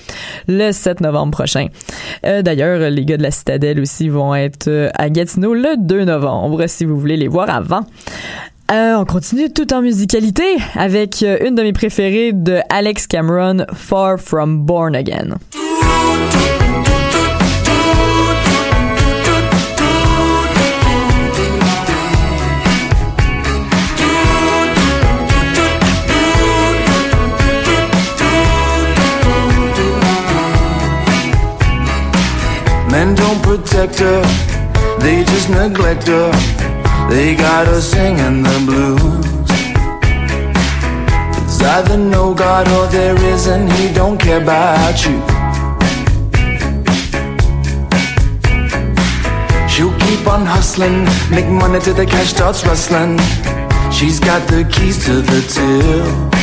le 0.46 0.70
7 0.72 1.00
novembre 1.00 1.32
prochain. 1.32 1.66
Euh, 2.24 2.42
D'ailleurs, 2.42 2.90
les 2.90 3.04
gars 3.04 3.16
de 3.16 3.22
la 3.22 3.30
Citadelle 3.30 3.80
aussi 3.80 4.08
vont 4.08 4.34
être 4.34 4.90
à 4.94 5.10
Gatineau 5.10 5.54
le 5.54 5.76
2 5.78 6.04
novembre 6.04 6.66
si 6.66 6.84
vous 6.84 6.98
voulez 6.98 7.16
les 7.16 7.28
voir 7.28 7.50
avant. 7.50 7.84
Euh, 8.70 8.96
on 8.96 9.04
continue 9.04 9.52
tout 9.52 9.74
en 9.74 9.82
musicalité 9.82 10.56
avec 10.74 11.22
euh, 11.22 11.36
une 11.46 11.54
de 11.54 11.62
mes 11.62 11.74
préférées 11.74 12.32
de 12.32 12.60
Alex 12.70 13.06
Cameron, 13.06 13.66
Far 13.74 14.18
From 14.18 14.64
Born 14.64 14.94
Again. 14.94 15.36
Men 32.90 33.14
don't 33.14 33.42
protect 33.42 33.98
her, 33.98 34.22
they 35.00 35.22
just 35.24 35.50
neglect 35.50 36.08
her. 36.08 36.63
They 37.08 37.36
got 37.36 37.66
her 37.66 37.80
singing 37.80 38.42
the 38.42 38.58
blues. 38.66 39.26
It's 41.44 41.60
either 41.62 41.96
no 41.96 42.34
God 42.34 42.66
or 42.68 42.86
there 42.88 43.16
isn't, 43.16 43.70
he 43.72 43.92
don't 43.92 44.18
care 44.18 44.42
about 44.42 45.04
you. 45.04 45.20
She'll 49.68 49.96
keep 49.98 50.26
on 50.26 50.46
hustling, 50.46 51.04
make 51.30 51.46
money 51.46 51.80
till 51.80 51.94
the 51.94 52.06
cash 52.06 52.28
starts 52.28 52.64
rustling. 52.64 53.18
She's 53.92 54.18
got 54.18 54.48
the 54.48 54.64
keys 54.72 55.04
to 55.04 55.20
the 55.20 55.40
till. 55.54 56.34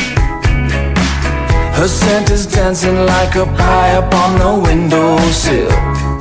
Her 1.74 1.88
scent 1.88 2.30
is 2.30 2.46
dancing 2.46 3.06
like 3.06 3.34
a 3.34 3.46
pie 3.46 3.94
up 3.96 4.14
on 4.14 4.38
the 4.38 4.68
windowsill. 4.68 6.11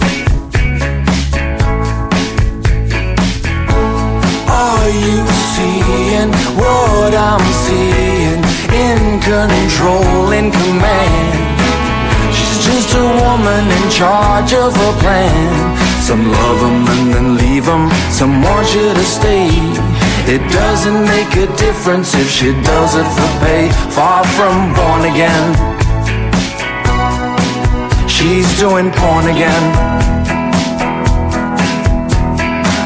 You 4.92 5.26
seeing 5.56 6.30
what 6.60 7.14
I'm 7.14 7.46
seeing? 7.66 8.40
In 8.88 9.20
control, 9.20 10.32
in 10.32 10.52
command. 10.52 11.40
She's 12.36 12.58
just 12.66 12.96
a 12.96 13.08
woman 13.24 13.64
in 13.78 13.86
charge 13.90 14.54
of 14.54 14.72
a 14.76 14.92
plan. 15.04 15.52
Some 16.02 16.32
love 16.32 16.52
love 16.52 16.62
'em 16.64 16.88
and 16.94 17.14
then 17.14 17.28
leave 17.38 17.52
leave 17.62 17.68
'em. 17.68 17.90
Some 18.12 18.42
want 18.42 18.68
you 18.74 18.94
to 18.94 19.06
stay. 19.18 19.50
It 20.28 20.42
doesn't 20.52 21.02
make 21.16 21.32
a 21.36 21.48
difference 21.58 22.14
if 22.14 22.30
she 22.30 22.54
does 22.54 22.96
it 22.96 23.08
for 23.16 23.32
pay. 23.46 23.70
Far 23.90 24.24
from 24.36 24.74
born 24.74 25.02
again. 25.14 25.46
She's 28.08 28.48
doing 28.60 28.92
porn 28.92 29.26
again. 29.28 29.91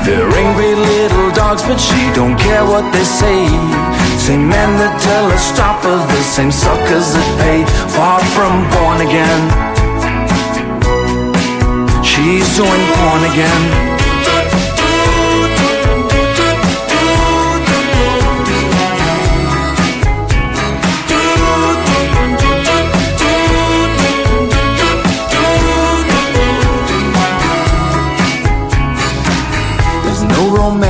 They're 0.06 0.30
angry 0.30 0.76
little 0.76 1.32
dogs, 1.32 1.64
but 1.64 1.80
she 1.80 1.98
don't 2.14 2.38
care 2.38 2.64
what 2.64 2.86
they 2.94 3.04
say. 3.04 3.48
Same 4.22 4.48
men 4.48 4.78
that 4.78 5.02
tell 5.02 5.30
her 5.32 5.38
stop 5.38 5.84
are 5.84 6.06
the 6.06 6.22
same 6.22 6.52
suckers 6.52 7.14
that 7.18 7.30
pay. 7.42 7.66
Far 7.90 8.22
from 8.38 8.54
born 8.70 9.02
again. 9.02 9.42
She's 12.06 12.46
doing 12.56 12.84
porn 12.94 13.24
again. 13.34 13.95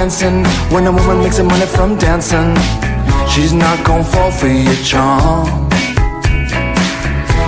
Dancing. 0.06 0.46
When 0.72 0.86
a 0.86 0.92
woman 0.92 1.24
makes 1.24 1.38
her 1.38 1.44
money 1.44 1.66
from 1.66 1.98
dancing, 1.98 2.54
she's 3.28 3.54
not 3.54 3.84
gonna 3.84 4.04
fall 4.04 4.30
for 4.30 4.48
your 4.48 4.76
charm. 4.84 5.48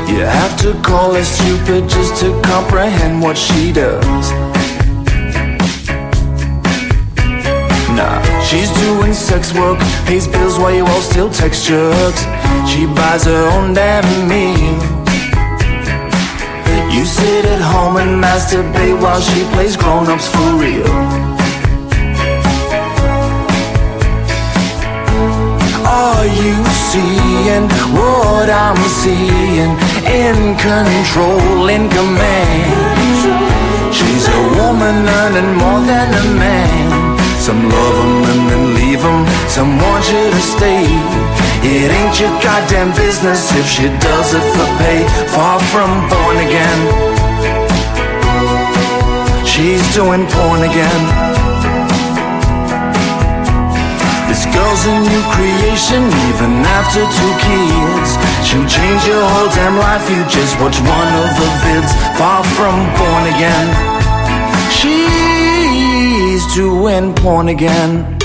You 0.09 0.25
have 0.25 0.57
to 0.63 0.73
call 0.81 1.13
her 1.13 1.23
stupid 1.23 1.87
just 1.87 2.19
to 2.21 2.27
comprehend 2.41 3.21
what 3.21 3.37
she 3.37 3.71
does. 3.71 4.31
Nah, 7.97 8.17
she's 8.41 8.71
doing 8.85 9.13
sex 9.13 9.53
work, 9.53 9.77
pays 10.07 10.27
bills 10.27 10.57
while 10.57 10.73
you 10.73 10.85
all 10.85 11.01
still 11.01 11.29
text 11.29 11.67
jerks. 11.67 12.21
She 12.69 12.87
buys 12.87 13.25
her 13.25 13.43
own 13.53 13.75
damn 13.75 14.07
meal. 14.27 14.81
You 16.89 17.05
sit 17.05 17.45
at 17.45 17.61
home 17.61 17.97
and 17.97 18.23
masturbate 18.23 18.99
while 18.99 19.21
she 19.21 19.43
plays 19.53 19.77
grown-ups 19.77 20.27
for 20.27 20.49
real. 20.57 21.26
Are 26.17 26.25
you 26.25 26.55
seeing 26.89 27.69
what 27.93 28.49
I'm 28.49 28.81
seeing? 29.01 29.71
In 30.25 30.57
control, 30.57 31.69
in 31.69 31.87
command. 31.89 33.93
She's 33.93 34.25
a 34.27 34.41
woman 34.57 34.97
earning 35.21 35.53
more 35.61 35.81
than 35.85 36.09
a 36.23 36.25
man. 36.41 36.89
Some 37.39 37.61
love 37.69 37.97
'em 38.03 38.15
and 38.31 38.43
then 38.49 38.63
leave 38.79 39.03
'em. 39.05 39.19
Some 39.47 39.71
want 39.83 40.03
you 40.11 40.23
to 40.35 40.41
stay. 40.53 40.85
It 41.63 41.89
ain't 41.99 42.19
your 42.19 42.33
goddamn 42.41 42.91
business 43.03 43.41
if 43.59 43.65
she 43.75 43.85
does 44.07 44.33
it 44.33 44.45
for 44.55 44.69
pay. 44.81 45.01
Far 45.35 45.59
from 45.71 45.91
born 46.09 46.37
again. 46.47 46.79
She's 49.45 49.83
doing 49.95 50.25
porn 50.33 50.61
again. 50.63 51.26
This 54.37 54.45
girl's 54.53 54.85
a 54.85 54.99
new 55.01 55.23
creation, 55.33 56.03
even 56.29 56.61
after 56.77 57.01
two 57.01 57.33
kids. 57.41 58.09
She'll 58.45 58.69
change 58.69 59.01
your 59.07 59.25
whole 59.25 59.49
damn 59.49 59.77
life. 59.79 60.07
You 60.11 60.21
just 60.29 60.53
watch 60.61 60.77
one 60.77 61.11
of 61.23 61.29
the 61.39 61.49
vids. 61.65 61.91
Far 62.19 62.43
from 62.53 62.77
born 62.99 63.23
again. 63.33 63.67
She's 64.69 66.45
doing 66.53 67.15
porn 67.15 67.49
again. 67.49 68.16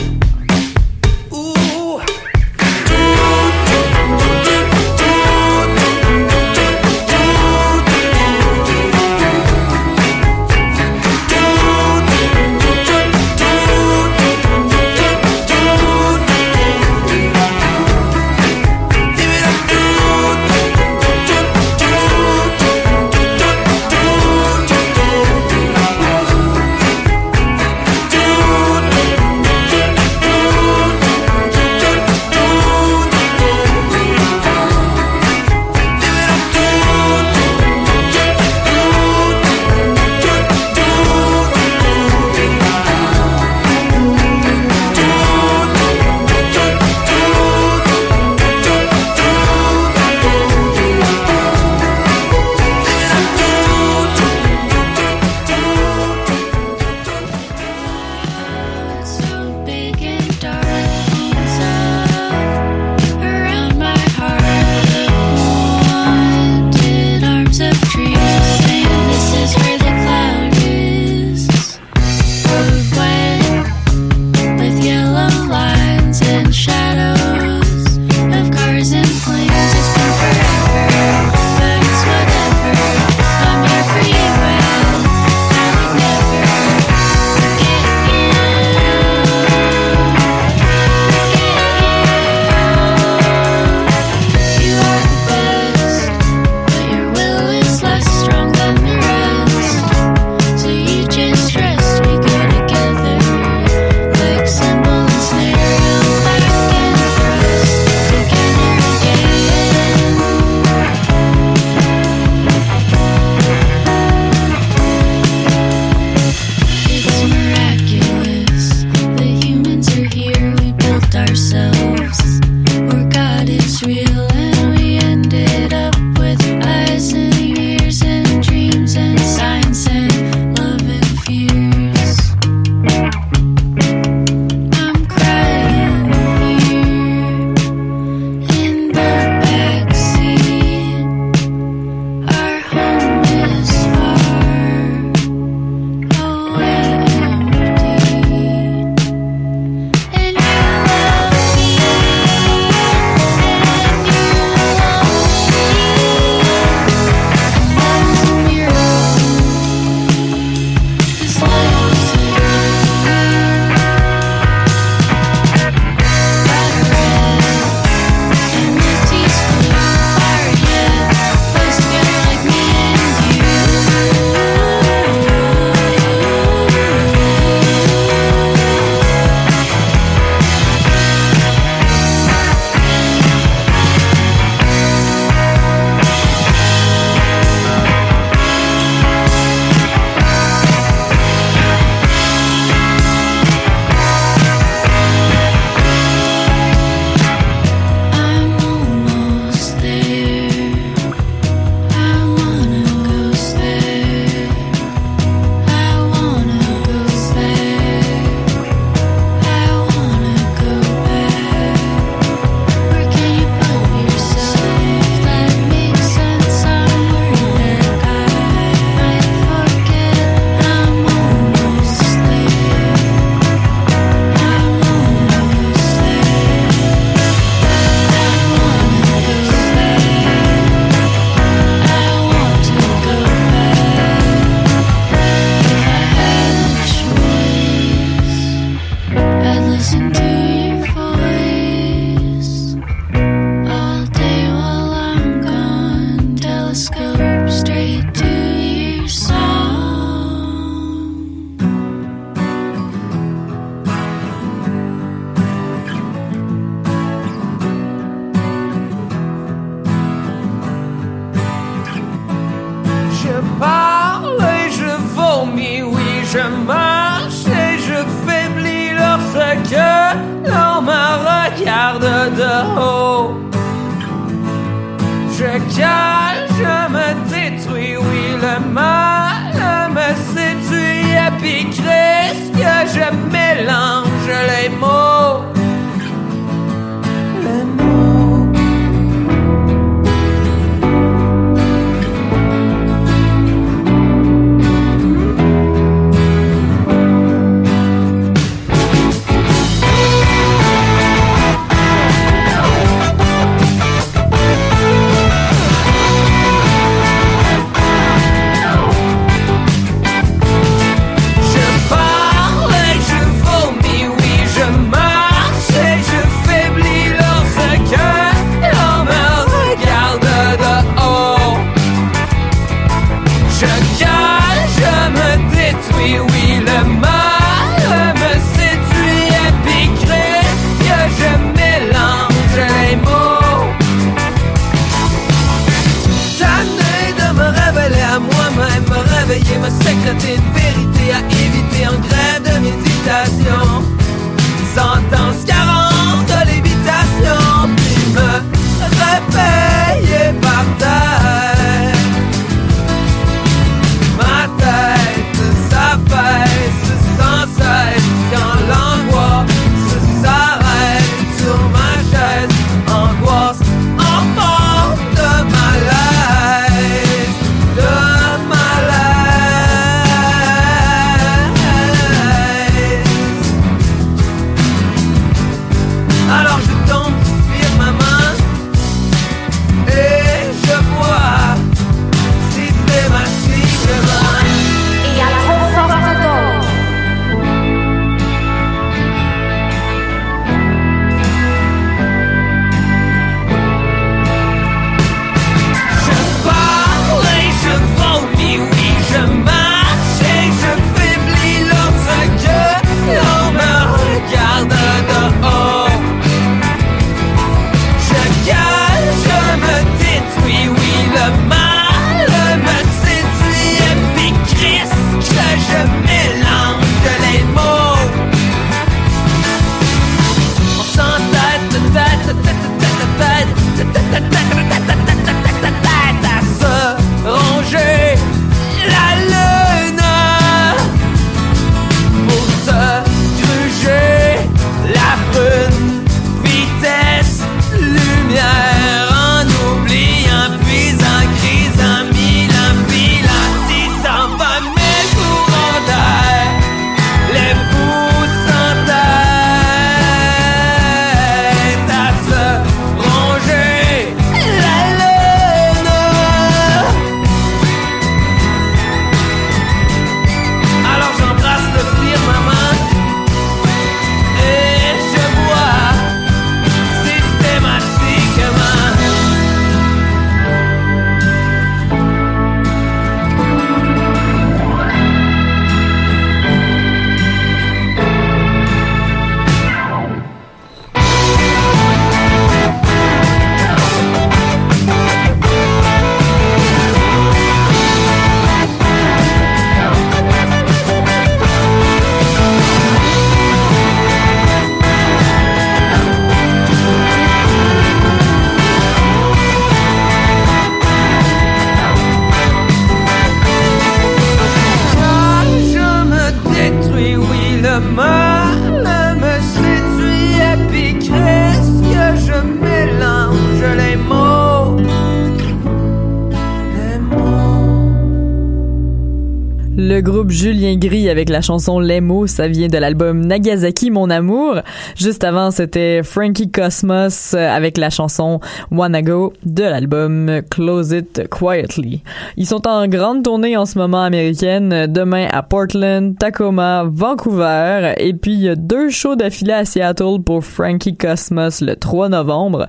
Avec 521.12 521.28
la 521.28 521.42
chanson 521.42 521.78
Les 521.78 522.00
mots, 522.00 522.26
ça 522.26 522.48
vient 522.48 522.68
de 522.68 522.78
l'album 522.78 523.20
Nagasaki 523.20 523.90
mon 523.90 524.08
amour. 524.08 524.60
Juste 524.96 525.24
avant, 525.24 525.50
c'était 525.50 526.02
Frankie 526.02 526.50
Cosmos 526.50 527.34
avec 527.34 527.76
la 527.76 527.90
chanson 527.90 528.40
Wanna 528.70 529.02
Go 529.02 529.34
de 529.44 529.62
l'album 529.62 530.40
Close 530.50 530.92
It 530.92 531.28
Quietly. 531.28 532.02
Ils 532.38 532.46
sont 532.46 532.66
en 532.66 532.88
grande 532.88 533.22
tournée 533.22 533.58
en 533.58 533.66
ce 533.66 533.78
moment 533.78 534.02
américaine, 534.02 534.86
demain 534.86 535.28
à 535.30 535.42
Portland, 535.42 536.16
Tacoma, 536.18 536.84
Vancouver 536.90 537.92
et 537.98 538.14
puis 538.14 538.48
deux 538.56 538.88
shows 538.88 539.14
d'affilée 539.14 539.52
à 539.52 539.64
Seattle 539.66 540.22
pour 540.24 540.42
Frankie 540.42 540.96
Cosmos 540.96 541.60
le 541.60 541.76
3 541.76 542.08
novembre. 542.08 542.68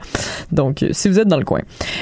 Donc 0.51 0.85
si 0.91 1.07
vous 1.07 1.17
êtes 1.17 1.29
dans 1.29 1.39
le 1.39 1.45
coin. 1.45 1.61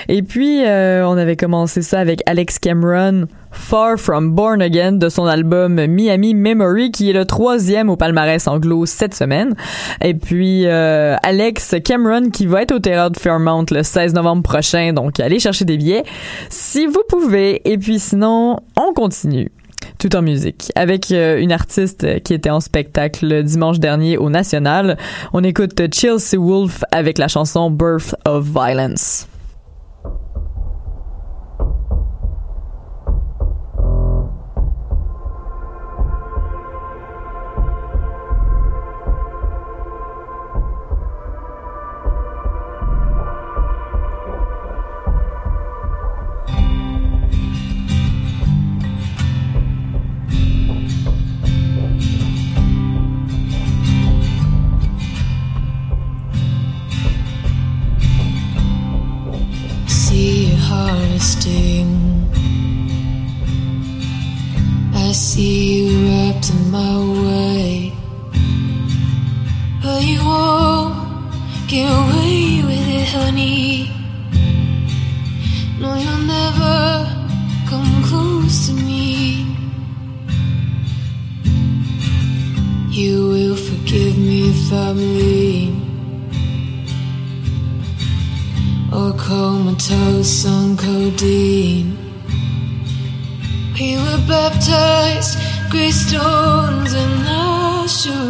Et 0.10 0.24
puis 0.24 0.66
euh, 0.66 1.08
on 1.08 1.18
avait 1.18 1.36
commencé 1.36 1.84
ça 1.84 2.00
avec 2.00 2.24
Alex 2.26 2.58
Cameron 2.58 3.28
Far 3.52 3.98
From 3.98 4.32
Born 4.32 4.62
Again 4.62 4.94
de 4.94 5.10
son 5.10 5.26
album 5.26 5.86
Miami 5.86 6.34
Memory 6.34 6.92
qui 6.92 7.10
est 7.10 7.14
le 7.14 7.26
troisième 7.26 7.90
au 7.90 7.96
palmarès 7.96 8.48
anglo 8.48 8.86
cette 8.86 9.14
semaine. 9.14 9.56
Et 10.02 10.14
puis 10.14 10.66
euh, 10.66 11.16
Alex 11.24 11.76
Cameron 11.84 12.30
qui 12.30 12.46
va 12.46 12.64
être 12.64 12.74
au 12.74 12.80
Théâtre 12.80 13.20
Fairmount 13.20 13.66
le 13.72 13.84
16 13.84 14.14
novembre 14.14 14.44
prochain. 14.44 14.94
Donc 14.94 15.20
allez 15.20 15.40
chercher 15.40 15.66
des 15.66 15.78
billets 15.78 16.04
si 16.50 16.86
vous 16.86 17.04
pouvez. 17.08 17.62
Et 17.70 17.78
puis 17.78 18.00
sinon, 18.00 18.58
on 18.78 18.94
continue 18.94 19.52
tout 19.98 20.16
en 20.16 20.22
musique, 20.22 20.72
avec 20.76 21.12
euh, 21.12 21.40
une 21.40 21.52
artiste 21.52 22.24
qui 22.24 22.34
était 22.34 22.50
en 22.50 22.60
spectacle 22.60 23.44
dimanche 23.44 23.80
dernier 23.80 24.18
au 24.18 24.30
National. 24.30 24.98
On 25.32 25.44
écoute 25.44 25.80
Chelsea 25.94 26.38
Wolf 26.38 26.84
avec 26.92 27.18
la 27.18 27.28
chanson 27.28 27.70
Birth 27.70 28.16
of 28.26 28.46
Violence. 28.46 29.28
Harvesting. 61.42 62.30
I 64.94 65.12
see 65.12 65.86
you 65.86 66.08
wrapped 66.08 66.50
in 66.50 66.72
my 66.72 66.98
way. 67.24 67.94
But 69.82 70.04
you 70.04 70.20
won't 70.24 71.34
get 71.68 71.90
away 71.90 72.62
with 72.64 72.88
it, 72.88 73.08
honey. 73.10 73.92
No, 75.80 75.96
you'll 75.96 76.26
never 76.28 77.08
come 77.70 78.04
close 78.04 78.68
to 78.68 78.74
me. 78.74 79.48
You 82.90 83.30
will 83.30 83.56
forgive 83.56 84.18
me 84.18 84.50
if 84.50 84.74
I'm 84.74 84.98
late. 84.98 85.91
Or 88.94 89.14
comatose 89.14 90.46
on 90.46 90.76
codeine. 90.76 91.98
We 93.80 93.96
were 93.96 94.22
baptized, 94.28 95.40
gray 95.72 95.92
stones 95.92 96.94
in 96.94 97.10
the 97.24 97.52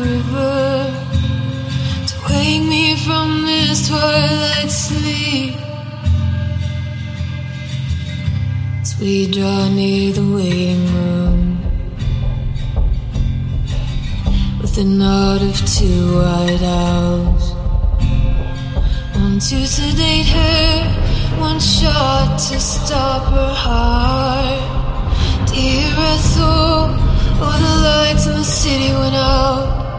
river 0.05 0.93
to 2.07 2.15
wake 2.29 2.63
me 2.63 2.95
from 2.97 3.45
this 3.45 3.87
twilight 3.87 4.69
sleep. 4.69 5.55
As 8.81 8.99
we 8.99 9.31
draw 9.31 9.67
near 9.69 10.13
the 10.13 10.27
waiting 10.35 10.85
room 10.93 11.57
with 14.61 14.75
the 14.75 14.83
nod 14.83 15.41
of 15.41 15.57
two 15.65 16.15
white 16.15 16.61
owls. 16.61 17.60
To 19.49 19.65
sedate 19.65 20.27
her, 20.27 21.39
one 21.39 21.59
shot 21.59 22.37
to 22.37 22.59
stop 22.59 23.23
her 23.33 23.53
heart. 23.53 24.59
Dear, 25.49 25.93
I 25.97 26.15
all 27.41 27.57
the 27.59 27.75
lights 27.83 28.27
in 28.27 28.33
the 28.33 28.43
city 28.43 28.93
went 28.93 29.15
out. 29.15 29.90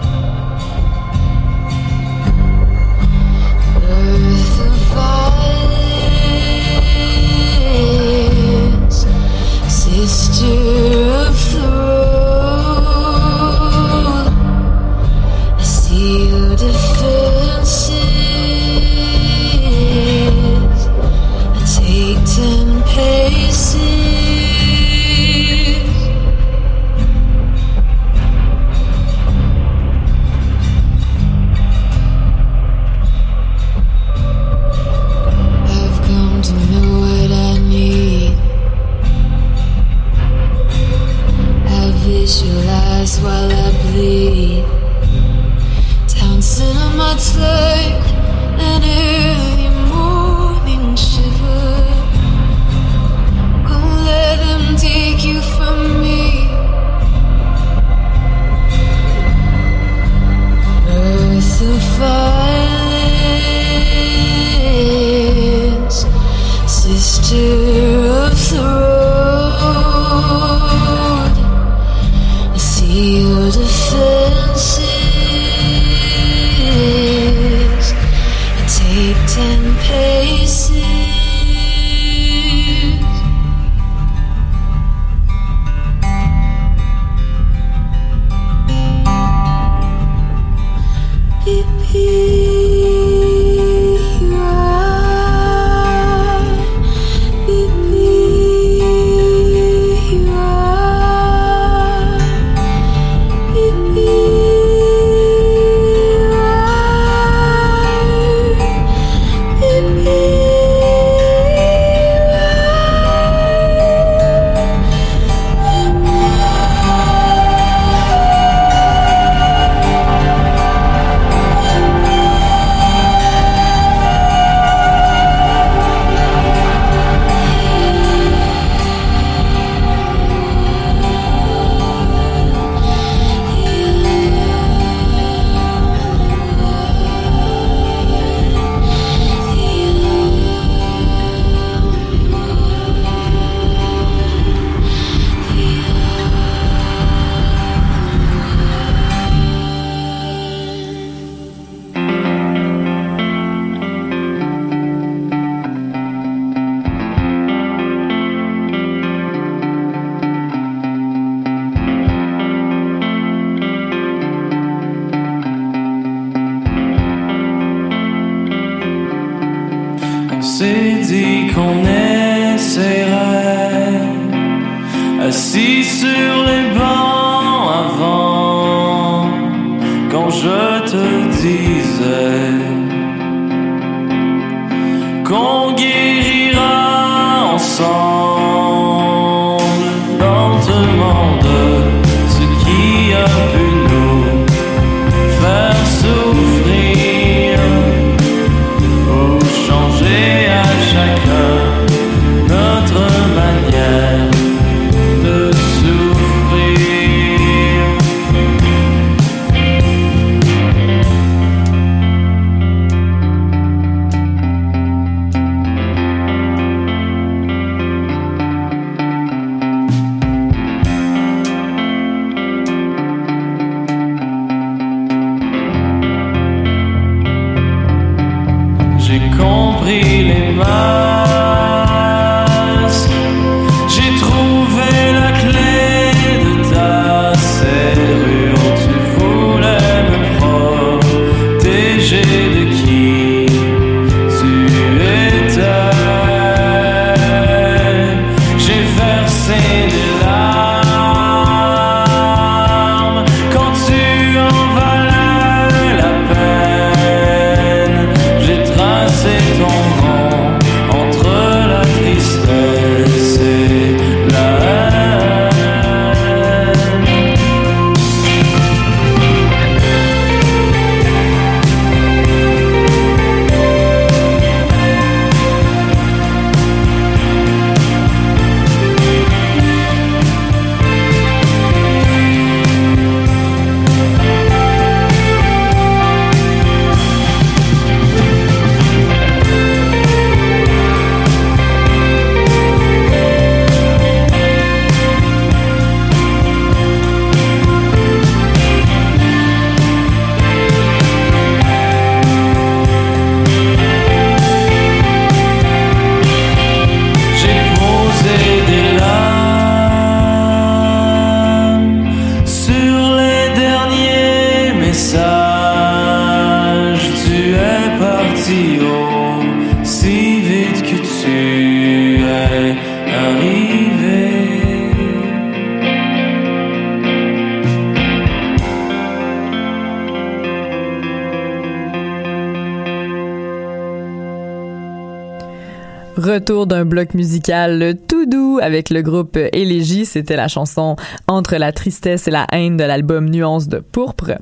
Retour 336.33 336.67
d'un 336.67 336.87
bloc 336.87 337.13
musical 337.13 337.95
tout 338.09 338.25
doux 338.25 338.59
avec 338.63 338.89
le 338.89 339.03
groupe 339.03 339.37
Élégie. 339.53 340.07
C'était 340.07 340.35
la 340.35 340.49
chanson 340.49 340.97
Entre 341.29 341.57
la 341.57 341.73
tristesse 341.73 342.27
et 342.27 342.31
la 342.31 342.47
haine 342.53 342.79
de 342.79 342.85
l'album 342.85 343.29
Nuances 343.29 343.69
de 343.69 343.81
pourpre. 343.81 344.39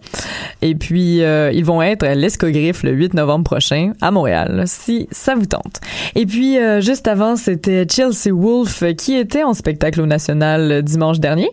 Et 0.62 0.76
puis, 0.76 1.24
euh, 1.24 1.50
ils 1.52 1.64
vont 1.64 1.82
être 1.82 2.06
l'Escogriffe 2.06 2.84
le 2.84 2.92
8 2.92 3.14
novembre 3.14 3.42
prochain 3.42 3.92
à 4.00 4.12
Montréal, 4.12 4.62
si 4.66 5.08
ça 5.10 5.34
vous 5.34 5.46
tente. 5.46 5.80
Et 6.14 6.26
puis, 6.26 6.58
euh, 6.58 6.80
juste 6.80 7.08
avant, 7.08 7.34
c'était 7.34 7.84
Chelsea 7.90 8.32
Wolf 8.32 8.84
qui 8.96 9.16
était 9.16 9.42
en 9.42 9.52
spectacle 9.52 10.00
au 10.00 10.06
National 10.06 10.84
dimanche 10.84 11.18
dernier. 11.18 11.50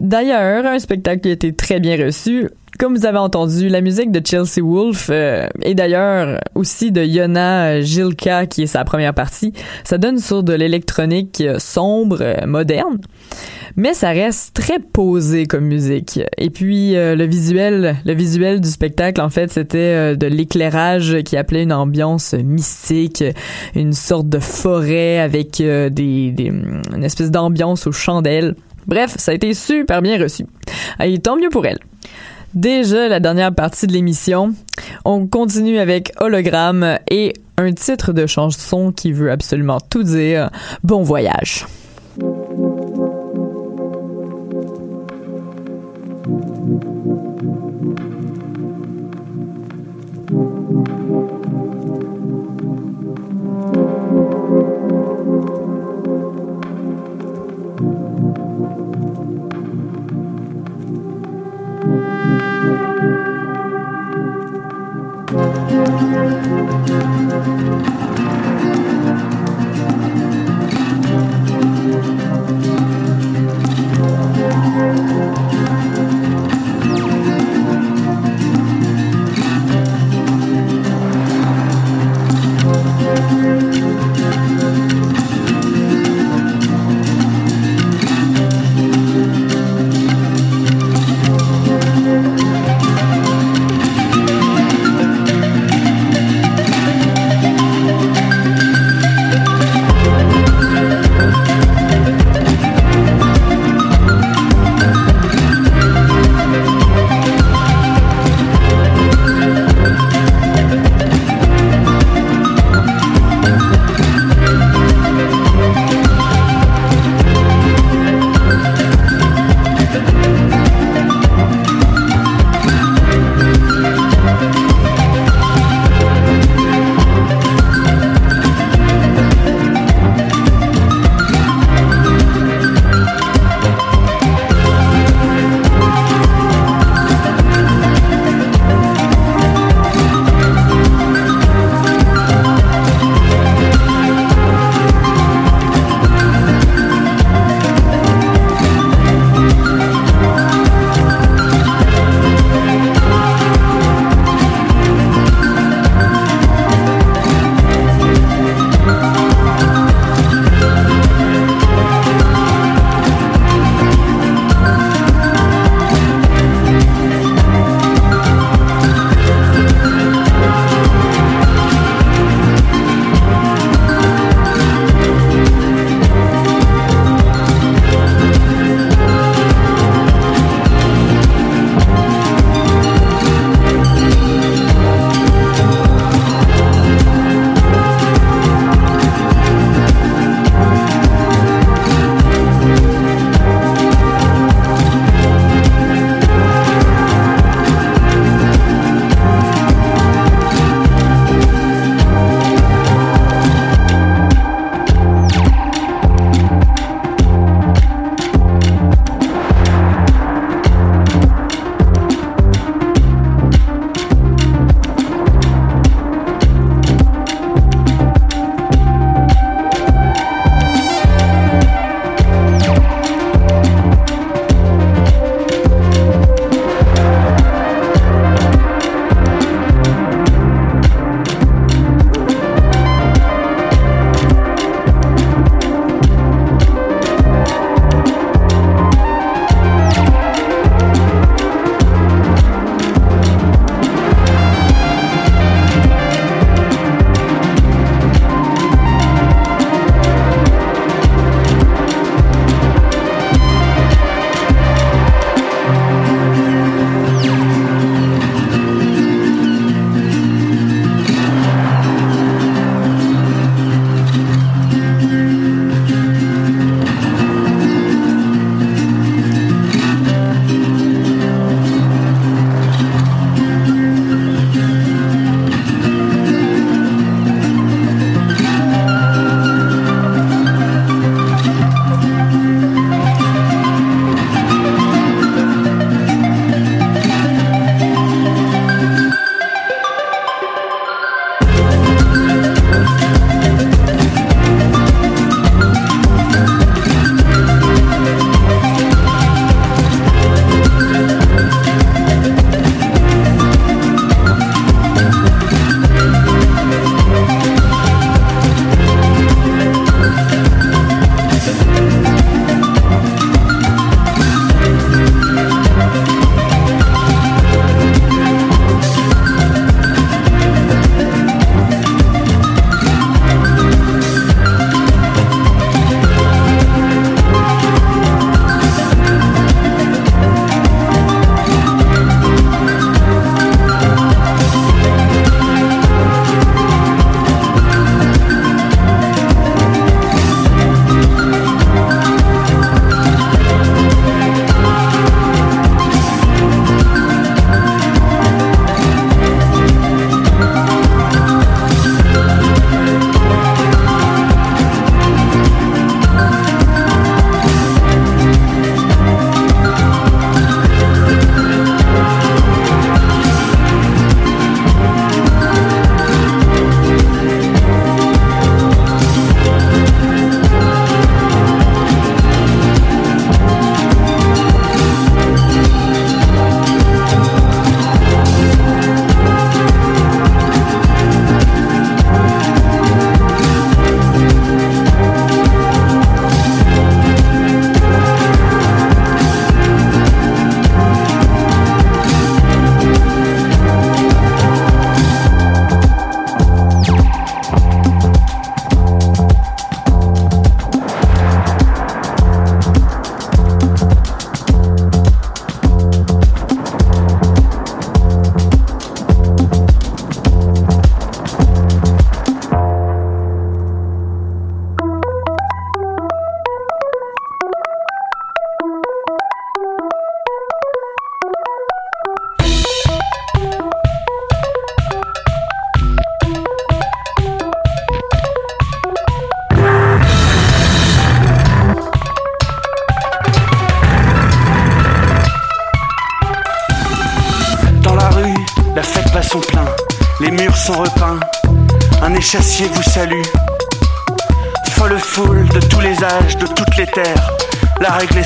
D'ailleurs, 0.00 0.66
un 0.66 0.80
spectacle 0.80 1.20
qui 1.20 1.28
a 1.28 1.32
été 1.32 1.52
très 1.52 1.78
bien 1.78 1.96
reçu. 1.96 2.48
Comme 2.78 2.96
vous 2.96 3.06
avez 3.06 3.18
entendu, 3.18 3.68
la 3.68 3.80
musique 3.80 4.10
de 4.10 4.20
Chelsea 4.24 4.60
Wolf 4.60 5.08
euh, 5.08 5.46
et 5.62 5.74
d'ailleurs 5.74 6.40
aussi 6.56 6.90
de 6.90 7.04
Yona 7.04 7.80
Gilka 7.80 8.46
qui 8.46 8.62
est 8.62 8.66
sa 8.66 8.84
première 8.84 9.14
partie, 9.14 9.52
ça 9.84 9.96
donne 9.96 10.18
sur 10.18 10.42
de 10.42 10.52
l'électronique 10.52 11.40
euh, 11.40 11.60
sombre, 11.60 12.18
euh, 12.20 12.46
moderne, 12.46 12.98
mais 13.76 13.94
ça 13.94 14.10
reste 14.10 14.54
très 14.54 14.80
posé 14.80 15.46
comme 15.46 15.66
musique. 15.66 16.18
Et 16.36 16.50
puis 16.50 16.96
euh, 16.96 17.14
le 17.14 17.24
visuel, 17.26 17.96
le 18.04 18.12
visuel 18.12 18.60
du 18.60 18.68
spectacle 18.68 19.20
en 19.20 19.30
fait, 19.30 19.52
c'était 19.52 19.78
euh, 19.78 20.16
de 20.16 20.26
l'éclairage 20.26 21.18
qui 21.24 21.36
appelait 21.36 21.62
une 21.62 21.72
ambiance 21.72 22.34
mystique, 22.34 23.22
une 23.76 23.92
sorte 23.92 24.28
de 24.28 24.40
forêt 24.40 25.18
avec 25.20 25.60
euh, 25.60 25.90
des, 25.90 26.32
des 26.32 26.46
une 26.46 27.04
espèce 27.04 27.30
d'ambiance 27.30 27.86
aux 27.86 27.92
chandelles. 27.92 28.56
Bref, 28.88 29.14
ça 29.16 29.30
a 29.30 29.34
été 29.34 29.54
super 29.54 30.02
bien 30.02 30.20
reçu. 30.20 30.44
Et 31.02 31.18
tant 31.18 31.36
mieux 31.36 31.50
pour 31.50 31.64
elle. 31.66 31.78
Déjà 32.54 33.08
la 33.08 33.18
dernière 33.18 33.52
partie 33.52 33.88
de 33.88 33.92
l'émission, 33.92 34.54
on 35.04 35.26
continue 35.26 35.78
avec 35.78 36.12
Hologramme 36.20 36.98
et 37.10 37.32
un 37.56 37.72
titre 37.72 38.12
de 38.12 38.26
chanson 38.26 38.92
qui 38.92 39.10
veut 39.10 39.32
absolument 39.32 39.80
tout 39.80 40.04
dire. 40.04 40.50
Bon 40.84 41.02
voyage. 41.02 41.66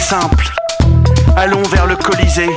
Simple. 0.08 0.48
Allons 1.36 1.62
vers 1.64 1.86
le 1.86 1.94
Colisée. 1.94 2.48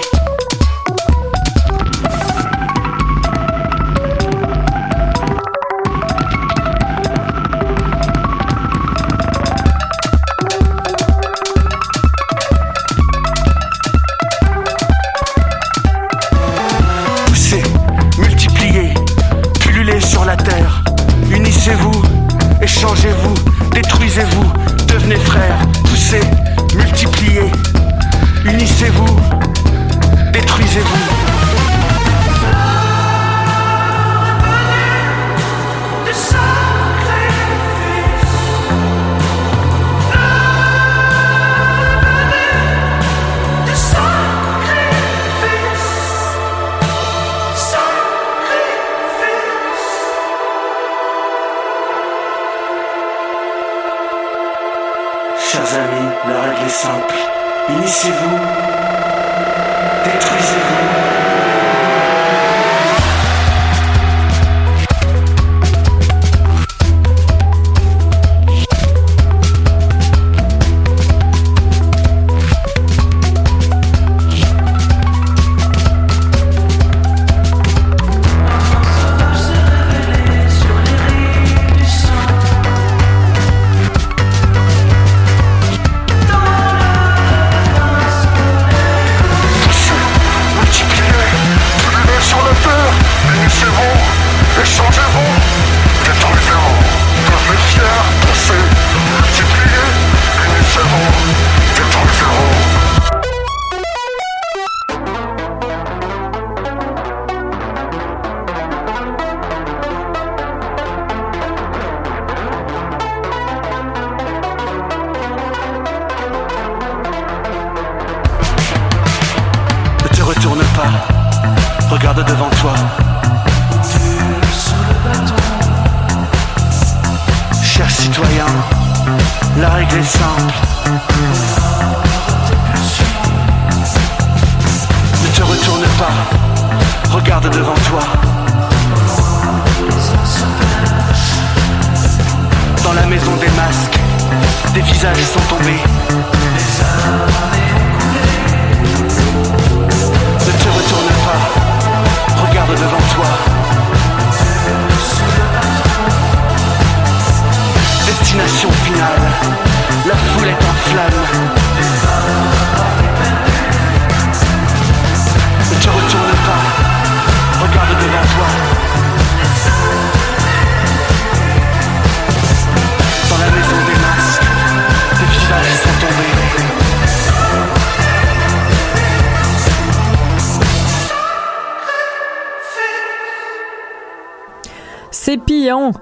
C'est 185.32 185.38
Pillon. 185.38 185.94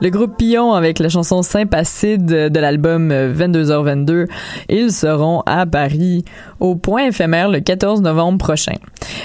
Le 0.00 0.08
groupe 0.08 0.38
Pillon 0.38 0.72
avec 0.72 0.98
la 0.98 1.10
chanson 1.10 1.42
Sympacide 1.42 2.24
de 2.24 2.58
l'album 2.58 3.12
22h22. 3.12 4.26
Ils 4.70 4.92
seront 4.92 5.42
à 5.44 5.66
Paris 5.66 6.24
au 6.58 6.74
point 6.74 7.06
éphémère 7.06 7.50
le 7.50 7.60
14 7.60 8.00
novembre 8.00 8.38
prochain. 8.38 8.76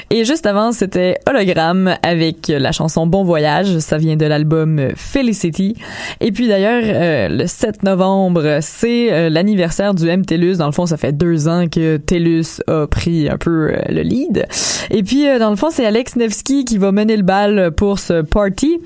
Et 0.09 0.25
juste 0.25 0.45
avant, 0.45 0.71
c'était 0.71 1.17
Hologramme 1.29 1.95
avec 2.03 2.47
la 2.49 2.71
chanson 2.71 3.07
Bon 3.07 3.23
Voyage. 3.23 3.79
Ça 3.79 3.97
vient 3.97 4.15
de 4.15 4.25
l'album 4.25 4.89
Felicity. 4.95 5.75
Et 6.19 6.31
puis 6.31 6.47
d'ailleurs, 6.47 6.83
euh, 6.85 7.29
le 7.29 7.47
7 7.47 7.83
novembre, 7.83 8.59
c'est 8.61 9.11
euh, 9.11 9.29
l'anniversaire 9.29 9.93
du 9.93 10.05
MTELUS. 10.05 10.57
Dans 10.57 10.67
le 10.67 10.71
fond, 10.71 10.85
ça 10.85 10.97
fait 10.97 11.13
deux 11.13 11.47
ans 11.47 11.67
que 11.67 11.97
TELUS 11.97 12.61
a 12.67 12.85
pris 12.87 13.29
un 13.29 13.37
peu 13.37 13.71
euh, 13.71 13.81
le 13.89 14.01
lead. 14.01 14.45
Et 14.91 15.03
puis, 15.03 15.27
euh, 15.27 15.39
dans 15.39 15.49
le 15.49 15.55
fond, 15.55 15.69
c'est 15.71 15.85
Alex 15.85 16.15
Nevsky 16.15 16.65
qui 16.65 16.77
va 16.77 16.91
mener 16.91 17.17
le 17.17 17.23
bal 17.23 17.71
pour 17.75 17.99
ce 17.99 18.21
party. 18.21 18.79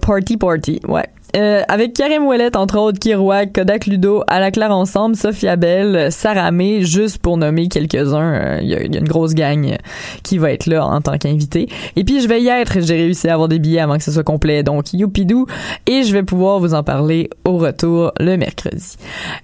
Party 0.00 0.36
Party, 0.36 0.80
ouais. 0.86 1.06
Euh, 1.36 1.62
avec 1.68 1.92
Karim 1.92 2.24
Ouellet, 2.26 2.56
entre 2.56 2.78
autres, 2.78 2.98
Kirouac, 2.98 3.52
Kodak 3.52 3.86
Ludo, 3.86 4.22
à 4.28 4.40
la 4.40 4.50
Claire 4.50 4.70
Ensemble, 4.70 5.14
Sophia 5.14 5.56
Bell, 5.56 6.10
Sarah 6.10 6.50
May, 6.50 6.82
juste 6.82 7.18
pour 7.18 7.36
nommer 7.36 7.68
quelques-uns. 7.68 8.32
Euh, 8.34 8.58
Il 8.62 8.68
y, 8.68 8.74
a- 8.74 8.80
une 8.82 9.06
grosse 9.06 9.34
gang 9.34 9.66
euh, 9.72 9.76
qui 10.22 10.38
va 10.38 10.52
être 10.52 10.66
là 10.66 10.86
en 10.86 11.00
tant 11.00 11.18
qu'invité. 11.18 11.68
Et 11.96 12.04
puis, 12.04 12.20
je 12.22 12.28
vais 12.28 12.40
y 12.42 12.48
être. 12.48 12.80
J'ai 12.80 12.96
réussi 12.96 13.28
à 13.28 13.34
avoir 13.34 13.48
des 13.48 13.58
billets 13.58 13.80
avant 13.80 13.98
que 13.98 14.02
ce 14.04 14.10
soit 14.10 14.22
complet. 14.24 14.62
Donc, 14.62 14.92
youpidou. 14.94 15.46
Et 15.86 16.02
je 16.02 16.12
vais 16.12 16.22
pouvoir 16.22 16.60
vous 16.60 16.74
en 16.74 16.82
parler 16.82 17.28
au 17.44 17.58
retour 17.58 18.12
le 18.18 18.36
mercredi. 18.36 18.96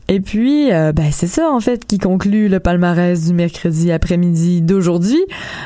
Et 0.09 0.21
puis, 0.21 0.73
euh, 0.73 0.93
ben, 0.93 1.11
c'est 1.13 1.27
ça, 1.27 1.51
en 1.51 1.61
fait, 1.61 1.85
qui 1.87 1.99
conclut 1.99 2.49
le 2.49 2.61
palmarès 2.61 3.27
du 3.27 3.35
mercredi 3.35 3.93
après-midi 3.93 4.63
d'aujourd'hui 4.63 5.21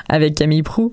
avec 0.08 0.34
Camille 0.34 0.62
Prou. 0.62 0.92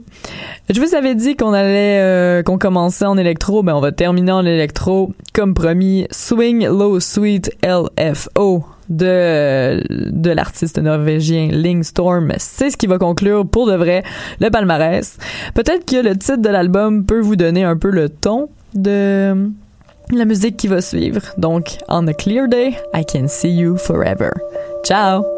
Je 0.69 0.79
vous 0.79 0.95
avais 0.95 1.15
dit 1.15 1.35
qu'on 1.35 1.53
allait, 1.53 2.43
qu'on 2.45 2.57
commençait 2.57 3.05
en 3.05 3.17
électro, 3.17 3.63
ben 3.63 3.73
on 3.75 3.81
va 3.81 3.91
terminer 3.91 4.31
en 4.31 4.45
électro 4.45 5.13
comme 5.33 5.53
promis. 5.53 6.07
Swing 6.11 6.65
Low 6.65 6.99
Sweet 6.99 7.51
LFO 7.63 8.65
de 8.89 9.81
de 9.89 10.31
l'artiste 10.31 10.77
norvégien 10.79 11.49
Ling 11.51 11.83
Storm. 11.83 12.31
C'est 12.37 12.69
ce 12.69 12.77
qui 12.77 12.87
va 12.87 12.97
conclure 12.97 13.47
pour 13.47 13.67
de 13.67 13.75
vrai 13.75 14.03
le 14.39 14.49
palmarès. 14.49 15.17
Peut-être 15.53 15.85
que 15.85 16.01
le 16.01 16.17
titre 16.17 16.41
de 16.41 16.49
l'album 16.49 17.05
peut 17.05 17.19
vous 17.19 17.35
donner 17.35 17.63
un 17.63 17.77
peu 17.77 17.89
le 17.89 18.09
ton 18.09 18.49
de 18.73 19.51
la 20.11 20.25
musique 20.25 20.57
qui 20.57 20.67
va 20.67 20.81
suivre. 20.81 21.21
Donc, 21.37 21.77
on 21.89 22.07
a 22.07 22.13
clear 22.13 22.47
day, 22.47 22.77
I 22.93 23.03
can 23.05 23.27
see 23.27 23.51
you 23.51 23.77
forever. 23.77 24.31
Ciao. 24.83 25.34